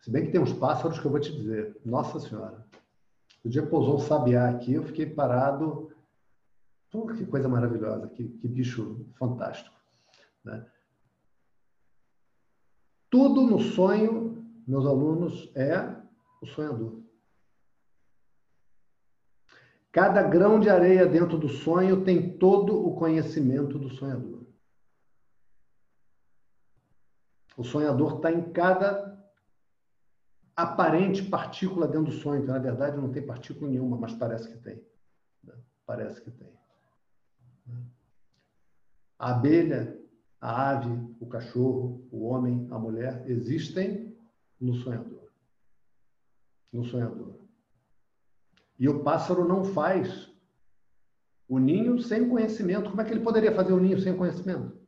[0.00, 2.66] Se bem que tem uns pássaros que eu vou te dizer, nossa senhora.
[3.44, 5.92] O dia que pousou um sabiá aqui, eu fiquei parado.
[6.90, 9.76] Pô, que coisa maravilhosa, que, que bicho fantástico.
[10.42, 10.64] Né?
[13.10, 15.94] Tudo no sonho, meus alunos, é
[16.40, 17.02] o sonhador.
[19.92, 24.37] Cada grão de areia dentro do sonho tem todo o conhecimento do sonhador.
[27.58, 29.18] O sonhador está em cada
[30.54, 34.80] aparente partícula dentro do sonho, na verdade não tem partícula nenhuma, mas parece que tem.
[35.42, 35.54] Né?
[35.84, 36.48] Parece que tem.
[39.18, 39.98] A abelha
[40.40, 44.16] a ave, o cachorro, o homem, a mulher existem
[44.60, 45.32] no sonhador.
[46.72, 47.40] No sonhador.
[48.78, 50.32] E o pássaro não faz
[51.48, 52.88] o ninho sem conhecimento.
[52.88, 54.78] Como é que ele poderia fazer o ninho sem conhecimento?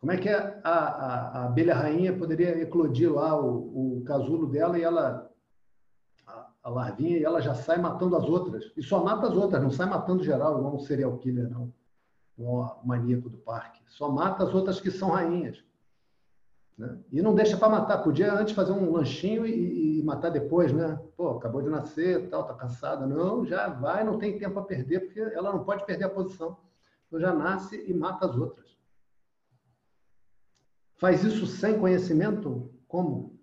[0.00, 4.78] Como é que a, a, a abelha rainha poderia eclodir lá o, o casulo dela
[4.78, 5.30] e ela,
[6.26, 8.72] a, a larvinha, e ela já sai matando as outras?
[8.76, 11.72] E só mata as outras, não sai matando geral, igual um serial killer, não
[12.40, 13.80] o maníaco do parque.
[13.88, 15.62] Só mata as outras que são rainhas.
[16.76, 16.98] Né?
[17.12, 17.98] E não deixa para matar.
[17.98, 20.98] Podia antes fazer um lanchinho e, e, matar depois, né?
[21.16, 23.06] Pô, acabou de nascer, tal, tá cansada.
[23.06, 26.56] Não, já vai, não tem tempo a perder, porque ela não pode perder a posição.
[27.06, 28.69] Então já nasce e mata as outras.
[31.00, 32.70] Faz isso sem conhecimento?
[32.86, 33.40] Como?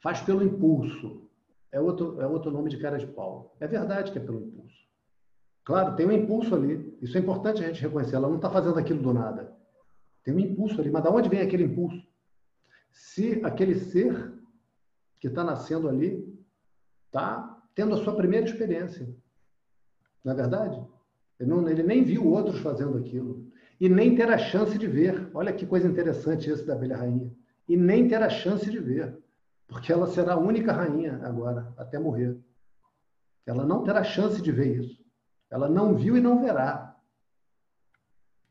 [0.00, 1.28] Faz pelo impulso.
[1.70, 3.54] É outro, é outro nome de cara de pau.
[3.60, 4.86] É verdade que é pelo impulso.
[5.62, 6.96] Claro, tem um impulso ali.
[7.02, 8.16] Isso é importante a gente reconhecer.
[8.16, 9.54] Ela não está fazendo aquilo do nada.
[10.24, 10.90] Tem um impulso ali.
[10.90, 12.02] Mas de onde vem aquele impulso?
[12.90, 14.32] Se aquele ser
[15.20, 16.34] que está nascendo ali
[17.06, 19.06] está tendo a sua primeira experiência.
[20.24, 20.82] Não é verdade?
[21.38, 23.45] Ele, não, ele nem viu outros fazendo aquilo.
[23.80, 25.30] E nem ter a chance de ver.
[25.34, 27.30] Olha que coisa interessante esse da abelha rainha.
[27.68, 29.18] E nem ter a chance de ver.
[29.66, 32.38] Porque ela será a única rainha agora, até morrer.
[33.44, 35.04] Ela não terá chance de ver isso.
[35.50, 36.96] Ela não viu e não verá.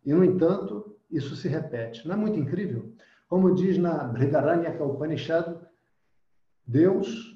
[0.05, 2.07] E, no entanto, isso se repete.
[2.07, 2.93] Não é muito incrível?
[3.27, 5.57] Como diz na Briharanyaka Upanishad,
[6.65, 7.35] Deus,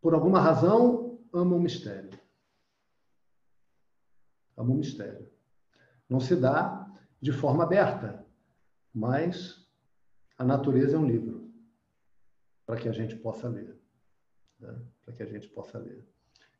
[0.00, 2.10] por alguma razão, ama o mistério.
[4.56, 5.28] É um mistério.
[6.08, 6.83] Não se dá
[7.24, 8.22] de forma aberta,
[8.94, 9.66] mas
[10.36, 11.50] a natureza é um livro
[12.66, 13.80] para que a gente possa ler.
[14.60, 14.78] Né?
[15.02, 16.06] Para que a gente possa ler.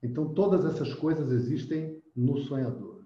[0.03, 3.05] Então, todas essas coisas existem no sonhador,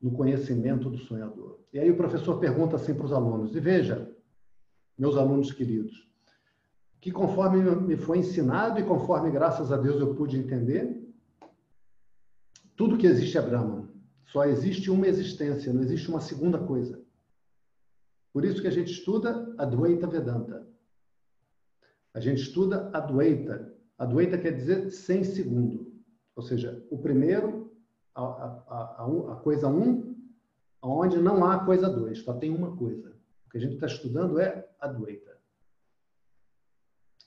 [0.00, 1.60] no conhecimento do sonhador.
[1.70, 4.10] E aí o professor pergunta assim para os alunos: e veja,
[4.96, 6.10] meus alunos queridos,
[6.98, 11.14] que conforme me foi ensinado e conforme, graças a Deus, eu pude entender,
[12.74, 13.93] tudo que existe é Brahman.
[14.26, 17.02] Só existe uma existência, não existe uma segunda coisa.
[18.32, 20.66] Por isso que a gente estuda Advaita Vedanta.
[22.12, 23.72] A gente estuda Advaita.
[23.98, 25.92] Advaita quer dizer sem segundo.
[26.34, 27.72] Ou seja, o primeiro,
[28.14, 30.16] a, a, a, a coisa um,
[30.82, 33.16] onde não há coisa dois, só tem uma coisa.
[33.46, 35.34] O que a gente está estudando é Advaita.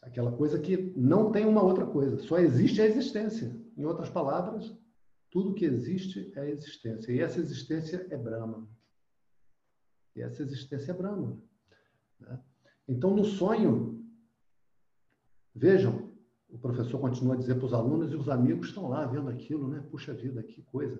[0.01, 3.55] Aquela coisa que não tem uma outra coisa, só existe a existência.
[3.75, 4.73] Em outras palavras,
[5.29, 7.11] tudo que existe é existência.
[7.11, 8.67] E essa existência é Brahma.
[10.15, 11.41] E essa existência é Brahma.
[12.19, 12.39] Né?
[12.87, 14.03] Então, no sonho,
[15.53, 16.11] vejam,
[16.49, 19.67] o professor continua a dizer para os alunos e os amigos estão lá vendo aquilo,
[19.67, 19.85] né?
[19.91, 20.99] Puxa vida, que coisa.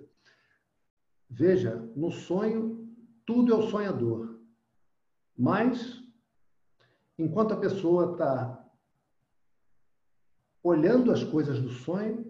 [1.29, 2.93] Veja, no sonho,
[3.25, 4.41] tudo é o sonhador.
[5.37, 6.03] Mas,
[7.17, 8.65] enquanto a pessoa está
[10.61, 12.26] olhando as coisas do sonho,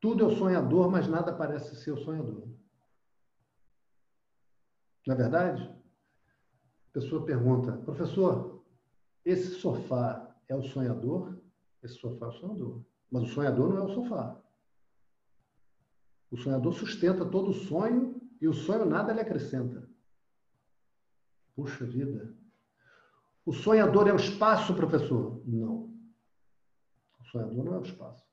[0.00, 2.48] tudo é o sonhador, mas nada parece ser o sonhador.
[5.06, 5.62] Não é verdade?
[6.88, 8.64] A pessoa pergunta, professor,
[9.24, 11.40] esse sofá é o sonhador?
[11.82, 12.84] Esse sofá é o sonhador.
[13.10, 14.42] Mas o sonhador não é o sofá.
[16.30, 19.88] O sonhador sustenta todo o sonho e o sonho nada lhe acrescenta.
[21.54, 22.36] Puxa vida.
[23.44, 25.40] O sonhador é o espaço, professor?
[25.46, 25.94] Não.
[27.20, 28.25] O sonhador não é o espaço.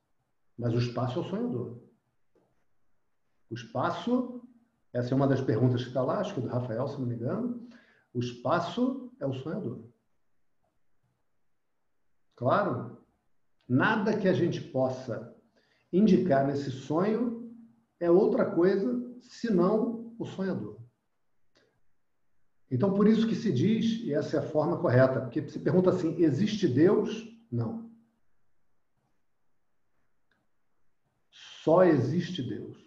[0.58, 1.80] Mas o espaço é o sonhador.
[3.50, 4.42] O espaço,
[4.92, 7.08] essa é uma das perguntas que está lá, acho que é do Rafael, se não
[7.08, 7.68] me engano.
[8.14, 9.84] O espaço é o sonhador.
[12.36, 12.98] Claro,
[13.68, 15.36] nada que a gente possa
[15.92, 17.54] indicar nesse sonho
[18.00, 20.78] é outra coisa senão o sonhador.
[22.70, 25.92] Então, por isso que se diz, e essa é a forma correta, porque se pergunta
[25.92, 27.32] assim: existe Deus?
[27.52, 27.83] Não.
[31.64, 32.78] Só existe Deus.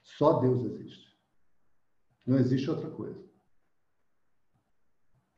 [0.00, 1.18] Só Deus existe.
[2.24, 3.20] Não existe outra coisa.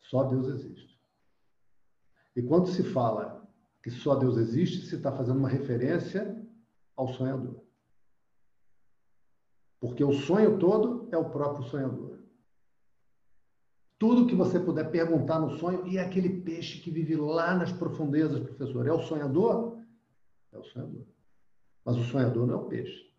[0.02, 1.00] Só Deus existe.
[2.36, 3.48] E quando se fala
[3.82, 6.46] que só Deus existe, se está fazendo uma referência
[6.94, 7.64] ao sonhador.
[9.80, 12.18] Porque o sonho todo é o próprio sonhador.
[13.98, 17.72] Tudo que você puder perguntar no sonho, e é aquele peixe que vive lá nas
[17.72, 19.73] profundezas, professor, é o sonhador?
[20.54, 21.06] É o sonhador.
[21.84, 23.12] Mas o sonhador não é o peixe.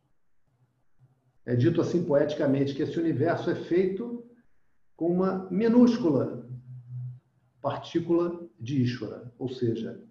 [1.46, 4.26] É dito assim poeticamente que esse universo é feito
[4.96, 6.50] com uma minúscula
[7.62, 10.04] partícula de Ishvara, ou seja,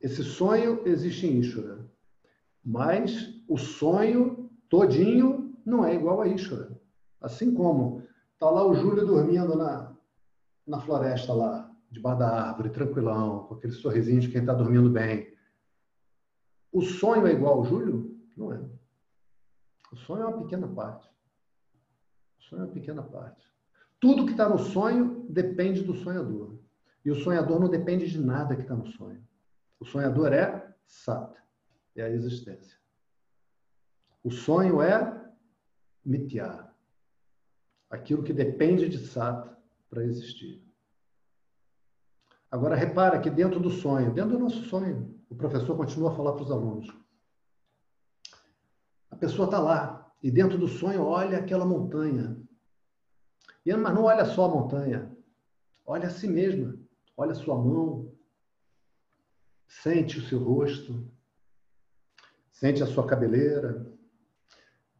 [0.00, 1.88] esse sonho existe em Ishvara,
[2.64, 6.78] mas o sonho todinho não é igual a Ishvara.
[7.20, 8.02] Assim como
[8.34, 9.96] está lá o Júlio dormindo na,
[10.66, 15.37] na floresta lá, debaixo da árvore, tranquilão, com aquele sorrisinho de quem está dormindo bem.
[16.72, 18.18] O sonho é igual ao Júlio?
[18.36, 18.60] Não é.
[19.92, 21.08] O sonho é uma pequena parte.
[22.38, 23.46] O sonho é uma pequena parte.
[24.00, 26.58] Tudo que está no sonho depende do sonhador.
[27.04, 29.26] E o sonhador não depende de nada que está no sonho.
[29.80, 31.34] O sonhador é sat,
[31.96, 32.76] é a existência.
[34.22, 35.32] O sonho é
[36.04, 36.68] mitya,
[37.88, 39.48] aquilo que depende de sat
[39.88, 40.62] para existir.
[42.50, 46.32] Agora repara que dentro do sonho, dentro do nosso sonho, o professor continua a falar
[46.32, 46.88] para os alunos.
[49.10, 52.36] A pessoa está lá e dentro do sonho olha aquela montanha.
[53.64, 55.14] E, mas não olha só a montanha,
[55.84, 56.78] olha a si mesma,
[57.16, 58.12] olha a sua mão,
[59.66, 61.06] sente o seu rosto,
[62.50, 63.86] sente a sua cabeleira,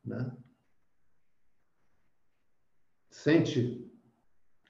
[0.05, 0.31] né?
[3.11, 3.91] sente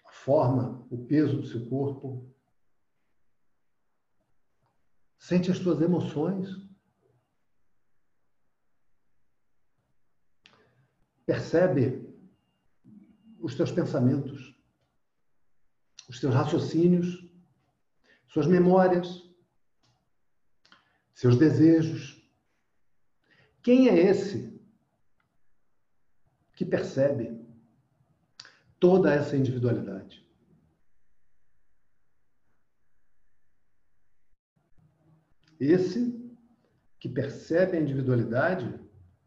[0.06, 2.26] a forma, o peso do seu corpo.
[5.28, 6.48] Sente as tuas emoções.
[11.26, 12.18] Percebe
[13.38, 14.58] os teus pensamentos,
[16.08, 17.30] os teus raciocínios,
[18.28, 19.30] suas memórias,
[21.12, 22.26] seus desejos.
[23.62, 24.58] Quem é esse
[26.54, 27.38] que percebe
[28.80, 30.26] toda essa individualidade?
[35.58, 36.16] Esse
[36.98, 38.78] que percebe a individualidade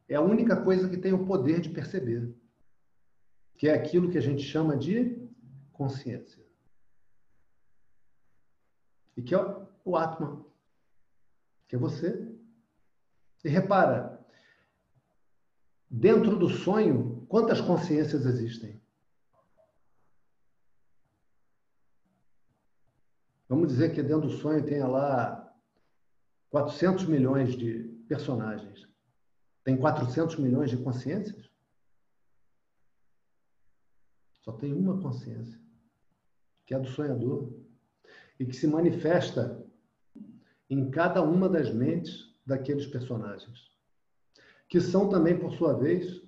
[0.07, 2.34] é a única coisa que tem o poder de perceber,
[3.55, 5.29] que é aquilo que a gente chama de
[5.71, 6.45] consciência.
[9.15, 9.38] E que é
[9.86, 10.45] o Atman,
[11.67, 12.29] que é você.
[13.43, 14.19] E repara,
[15.89, 18.82] dentro do sonho, quantas consciências existem?
[23.49, 25.40] Vamos dizer que dentro do sonho tenha lá
[26.52, 28.86] 400 milhões de personagens.
[29.64, 31.49] Tem 400 milhões de consciências?
[34.41, 35.58] Só tem uma consciência,
[36.66, 37.54] que é a do sonhador,
[38.38, 39.64] e que se manifesta
[40.70, 43.72] em cada uma das mentes daqueles personagens,
[44.68, 46.22] que são também, por sua vez,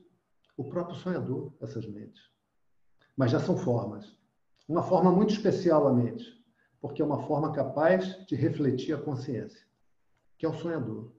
[0.56, 2.22] o próprio sonhador, essas mentes.
[3.18, 4.16] Mas já são formas.
[4.70, 6.42] Uma forma muito especial a mente,
[6.80, 9.66] porque é uma forma capaz de refletir a consciência,
[10.44, 11.10] que é o sonhador.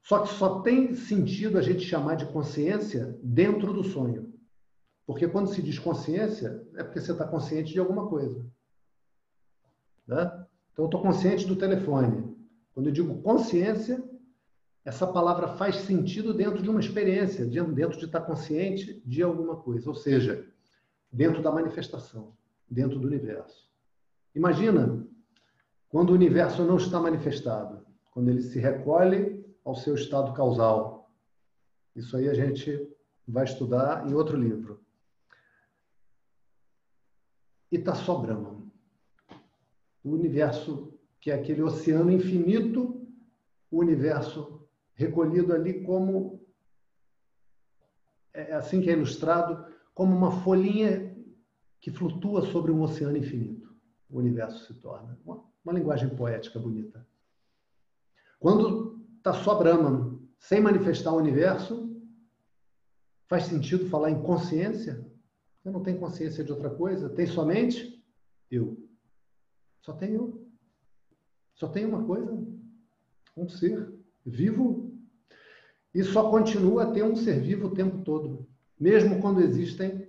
[0.00, 4.32] Só que só tem sentido a gente chamar de consciência dentro do sonho.
[5.04, 8.46] Porque quando se diz consciência, é porque você está consciente de alguma coisa.
[10.06, 10.22] Né?
[10.72, 12.32] Então, eu estou consciente do telefone.
[12.72, 14.00] Quando eu digo consciência,
[14.84, 19.88] essa palavra faz sentido dentro de uma experiência, dentro de estar consciente de alguma coisa.
[19.88, 20.46] Ou seja,
[21.12, 22.32] dentro da manifestação,
[22.70, 23.68] dentro do universo.
[24.36, 25.04] Imagina
[25.88, 27.89] quando o universo não está manifestado,
[28.20, 31.10] quando ele se recolhe ao seu estado causal.
[31.96, 32.86] Isso aí a gente
[33.26, 34.84] vai estudar em outro livro.
[37.72, 38.60] E está só Brahma.
[40.04, 43.08] O universo, que é aquele oceano infinito,
[43.70, 46.44] o universo recolhido ali como.
[48.34, 49.64] É assim que é ilustrado,
[49.94, 51.16] como uma folhinha
[51.80, 53.74] que flutua sobre um oceano infinito.
[54.10, 55.18] O universo se torna.
[55.24, 57.08] Uma, uma linguagem poética bonita.
[58.40, 61.94] Quando está só Brahman, sem manifestar o universo,
[63.28, 65.06] faz sentido falar em consciência?
[65.62, 67.10] Eu não tenho consciência de outra coisa?
[67.10, 68.02] Tem somente
[68.50, 68.82] eu.
[69.82, 70.48] Só tenho.
[71.54, 72.32] Só tem uma coisa,
[73.36, 73.92] um ser
[74.24, 74.98] vivo.
[75.94, 80.08] E só continua a ter um ser vivo o tempo todo, mesmo quando existem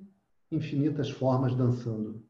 [0.50, 2.24] infinitas formas dançando.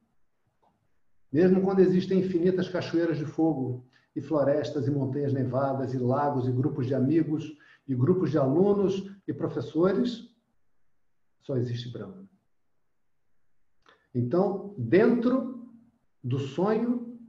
[1.32, 3.86] Mesmo quando existem infinitas cachoeiras de fogo,
[4.16, 7.57] e florestas e montanhas nevadas e lagos e grupos de amigos
[7.88, 10.30] e grupos de alunos e professores,
[11.41, 12.28] só existe Brahma.
[14.14, 15.70] Então, dentro
[16.24, 17.20] do sonho,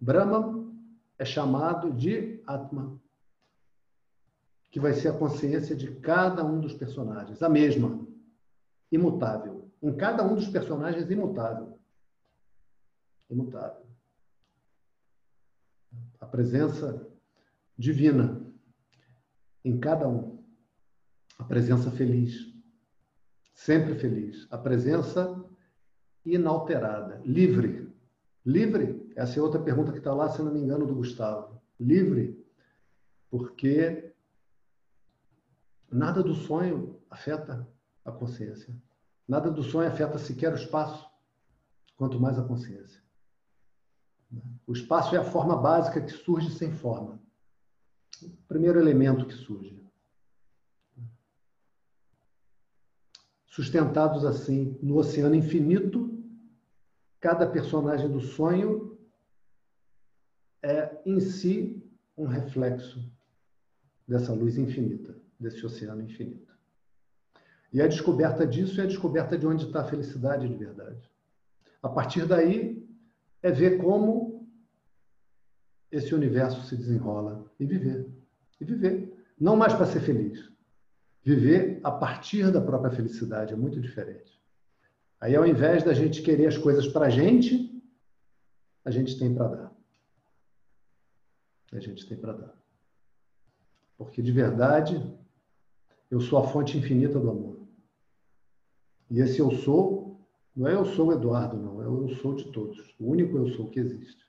[0.00, 0.72] Brahma
[1.18, 2.98] é chamado de Atma,
[4.70, 8.06] que vai ser a consciência de cada um dos personagens, a mesma,
[8.90, 9.68] imutável.
[9.82, 11.78] Em cada um dos personagens, imutável.
[13.28, 13.89] Imutável
[16.20, 17.06] a presença
[17.76, 18.40] divina
[19.64, 20.44] em cada um.
[21.38, 22.54] A presença feliz,
[23.54, 24.46] sempre feliz.
[24.50, 25.44] A presença
[26.24, 27.90] inalterada, livre.
[28.44, 29.10] Livre?
[29.16, 31.60] Essa é outra pergunta que está lá, se não me engano, do Gustavo.
[31.78, 32.46] Livre,
[33.30, 34.12] porque
[35.90, 37.66] nada do sonho afeta
[38.04, 38.74] a consciência.
[39.26, 41.08] Nada do sonho afeta sequer o espaço,
[41.96, 43.00] quanto mais a consciência.
[44.70, 47.20] O espaço é a forma básica que surge sem forma.
[48.22, 49.84] O primeiro elemento que surge.
[53.46, 56.16] Sustentados assim no oceano infinito,
[57.18, 58.96] cada personagem do sonho
[60.62, 61.84] é em si
[62.16, 63.12] um reflexo
[64.06, 66.56] dessa luz infinita, desse oceano infinito.
[67.72, 71.10] E a descoberta disso é a descoberta de onde está a felicidade de verdade.
[71.82, 72.88] A partir daí,
[73.42, 74.39] é ver como
[75.90, 78.08] esse universo se desenrola e viver.
[78.60, 79.24] E viver.
[79.38, 80.50] Não mais para ser feliz.
[81.22, 84.40] Viver a partir da própria felicidade é muito diferente.
[85.20, 87.82] Aí, ao invés da gente querer as coisas para a gente,
[88.84, 89.72] a gente tem para dar.
[91.72, 92.54] A gente tem para dar.
[93.98, 94.96] Porque, de verdade,
[96.10, 97.60] eu sou a fonte infinita do amor.
[99.10, 100.00] E esse eu sou
[100.54, 101.80] não é eu sou o Eduardo, não.
[101.80, 102.94] É eu sou de todos.
[102.98, 104.19] O único eu sou que existe.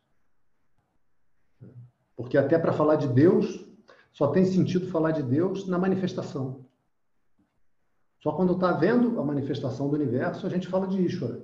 [2.15, 3.65] Porque até para falar de Deus,
[4.11, 6.65] só tem sentido falar de Deus na manifestação.
[8.19, 11.43] Só quando está vendo a manifestação do universo, a gente fala de Ishvara.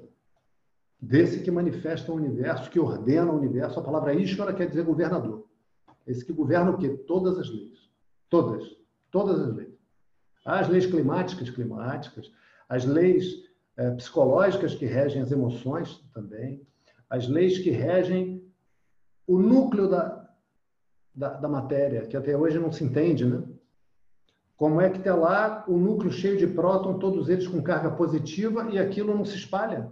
[1.00, 3.80] Desse que manifesta o universo, que ordena o universo.
[3.80, 5.48] A palavra Ishvara quer dizer governador.
[6.06, 6.90] Esse que governa o quê?
[6.90, 7.90] Todas as leis.
[8.30, 8.64] Todas.
[9.12, 9.74] Todas as leis.
[10.46, 12.32] As leis climáticas, climáticas.
[12.70, 13.48] As leis
[13.78, 16.66] é, psicológicas que regem as emoções também,
[17.08, 18.44] as leis que regem
[19.28, 20.27] o núcleo da,
[21.18, 23.44] da, da matéria, que até hoje não se entende, né?
[24.56, 28.70] Como é que está lá o núcleo cheio de próton, todos eles com carga positiva,
[28.72, 29.92] e aquilo não se espalha?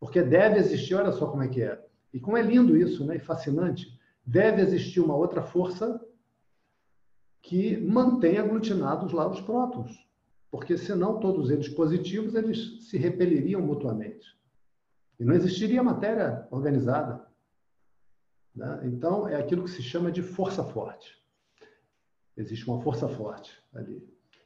[0.00, 1.80] Porque deve existir, olha só como é que é.
[2.12, 3.16] E como é lindo isso, né?
[3.16, 3.86] E fascinante.
[4.24, 6.00] Deve existir uma outra força
[7.40, 10.04] que mantém aglutinados lá os prótons.
[10.50, 14.36] Porque senão todos eles positivos, eles se repeliriam mutuamente.
[15.18, 17.24] E não existiria matéria organizada.
[18.56, 18.80] Né?
[18.84, 21.14] Então, é aquilo que se chama de força forte.
[22.36, 24.02] Existe uma força forte ali.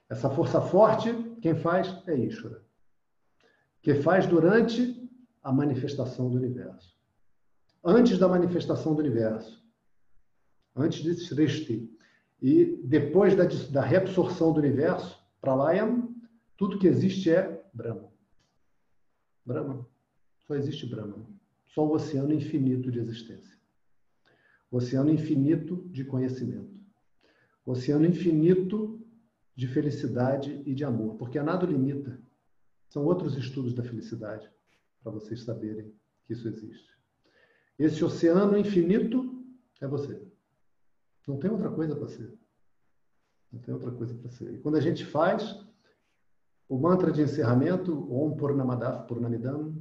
[0.09, 2.63] Essa força forte, quem faz é Ishvara.
[3.81, 5.09] Que faz durante
[5.43, 6.99] a manifestação do universo.
[7.83, 9.65] Antes da manifestação do universo.
[10.75, 11.89] Antes de Srishti.
[12.43, 16.15] E depois da, da reabsorção do universo, Pralayam,
[16.57, 18.11] tudo que existe é Brahma.
[19.47, 19.87] Brahma.
[20.47, 21.27] Só existe Brahma.
[21.69, 23.60] Só o oceano infinito de existência
[24.71, 26.73] oceano infinito de conhecimento,
[27.65, 29.01] oceano infinito
[29.57, 32.21] de felicidade e de amor, porque a nada limita.
[32.89, 34.51] São outros estudos da felicidade,
[35.03, 35.95] para vocês saberem
[36.25, 36.91] que isso existe.
[37.79, 39.45] Esse oceano infinito
[39.81, 40.21] é você.
[41.27, 42.37] Não tem outra coisa para ser.
[43.53, 44.55] Não tem outra coisa para ser.
[44.55, 45.65] E quando a gente faz
[46.69, 49.77] o mantra de encerramento, Om Purnamadav Purnamidam,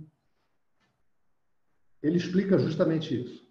[2.01, 3.48] ele explica justamente isso.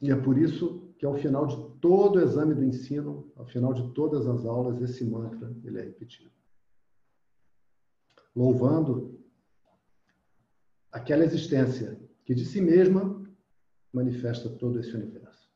[0.00, 3.72] E é por isso que ao final de todo o exame do ensino, ao final
[3.72, 6.30] de todas as aulas, esse mantra ele é repetido.
[8.34, 9.20] Louvando
[10.90, 13.22] aquela existência que de si mesma
[13.92, 15.52] manifesta todo esse universo.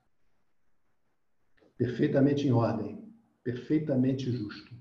[1.77, 3.03] Perfeitamente em ordem,
[3.43, 4.75] perfeitamente justo,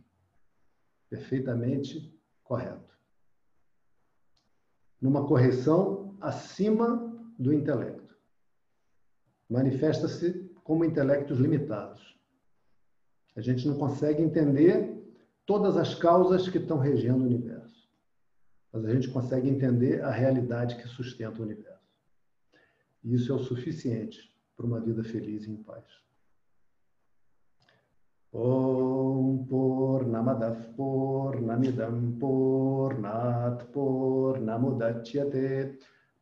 [1.10, 2.98] perfeitamente correto.
[5.00, 6.98] Numa correção acima
[7.38, 7.97] do intelecto
[9.50, 12.18] manifesta-se como intelectos limitados.
[13.36, 14.96] A gente não consegue entender
[15.46, 17.88] todas as causas que estão regendo o universo,
[18.72, 21.78] mas a gente consegue entender a realidade que sustenta o universo.
[23.04, 25.86] E isso é o suficiente para uma vida feliz e em paz.
[28.34, 35.80] Om Purnamadav Purnamidam Purnat Purnamudachyate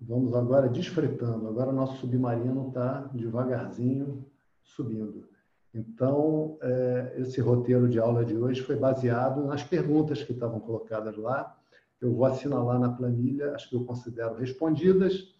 [0.00, 1.48] Vamos agora desfretando.
[1.48, 4.24] Agora nosso submarino está devagarzinho
[4.62, 5.28] subindo.
[5.74, 11.16] Então, é, esse roteiro de aula de hoje foi baseado nas perguntas que estavam colocadas
[11.16, 11.56] lá.
[12.00, 15.34] Eu vou assinalar na planilha, acho que eu considero respondidas.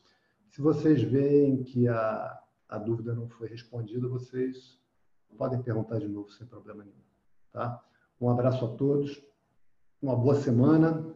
[0.50, 2.38] Se vocês veem que a,
[2.68, 4.78] a dúvida não foi respondida, vocês
[5.36, 6.96] podem perguntar de novo sem problema nenhum.
[7.52, 7.82] Tá?
[8.20, 9.22] Um abraço a todos,
[10.02, 11.06] uma boa semana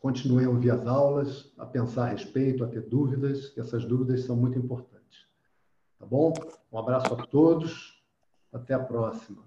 [0.00, 4.24] continuem a ouvir as aulas, a pensar a respeito, a ter dúvidas, que essas dúvidas
[4.24, 5.26] são muito importantes.
[5.98, 6.32] Tá bom?
[6.72, 8.00] Um abraço a todos.
[8.52, 9.44] Até a próxima.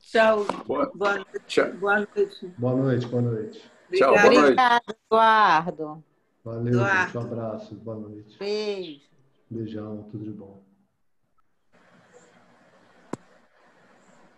[0.00, 0.44] Tchau.
[0.66, 1.40] Boa, boa noite.
[1.46, 1.72] Tchau.
[1.74, 2.46] Boa noite.
[2.58, 3.70] Boa noite, boa noite.
[3.92, 4.38] Tchau, boa noite.
[4.38, 6.04] Obrigada, Eduardo.
[6.44, 7.04] Valeu, Eduardo.
[7.04, 7.18] gente.
[7.18, 7.74] Um abraço.
[7.76, 8.38] Boa noite.
[8.38, 9.00] Beijo.
[9.48, 10.69] Beijão, tudo de bom.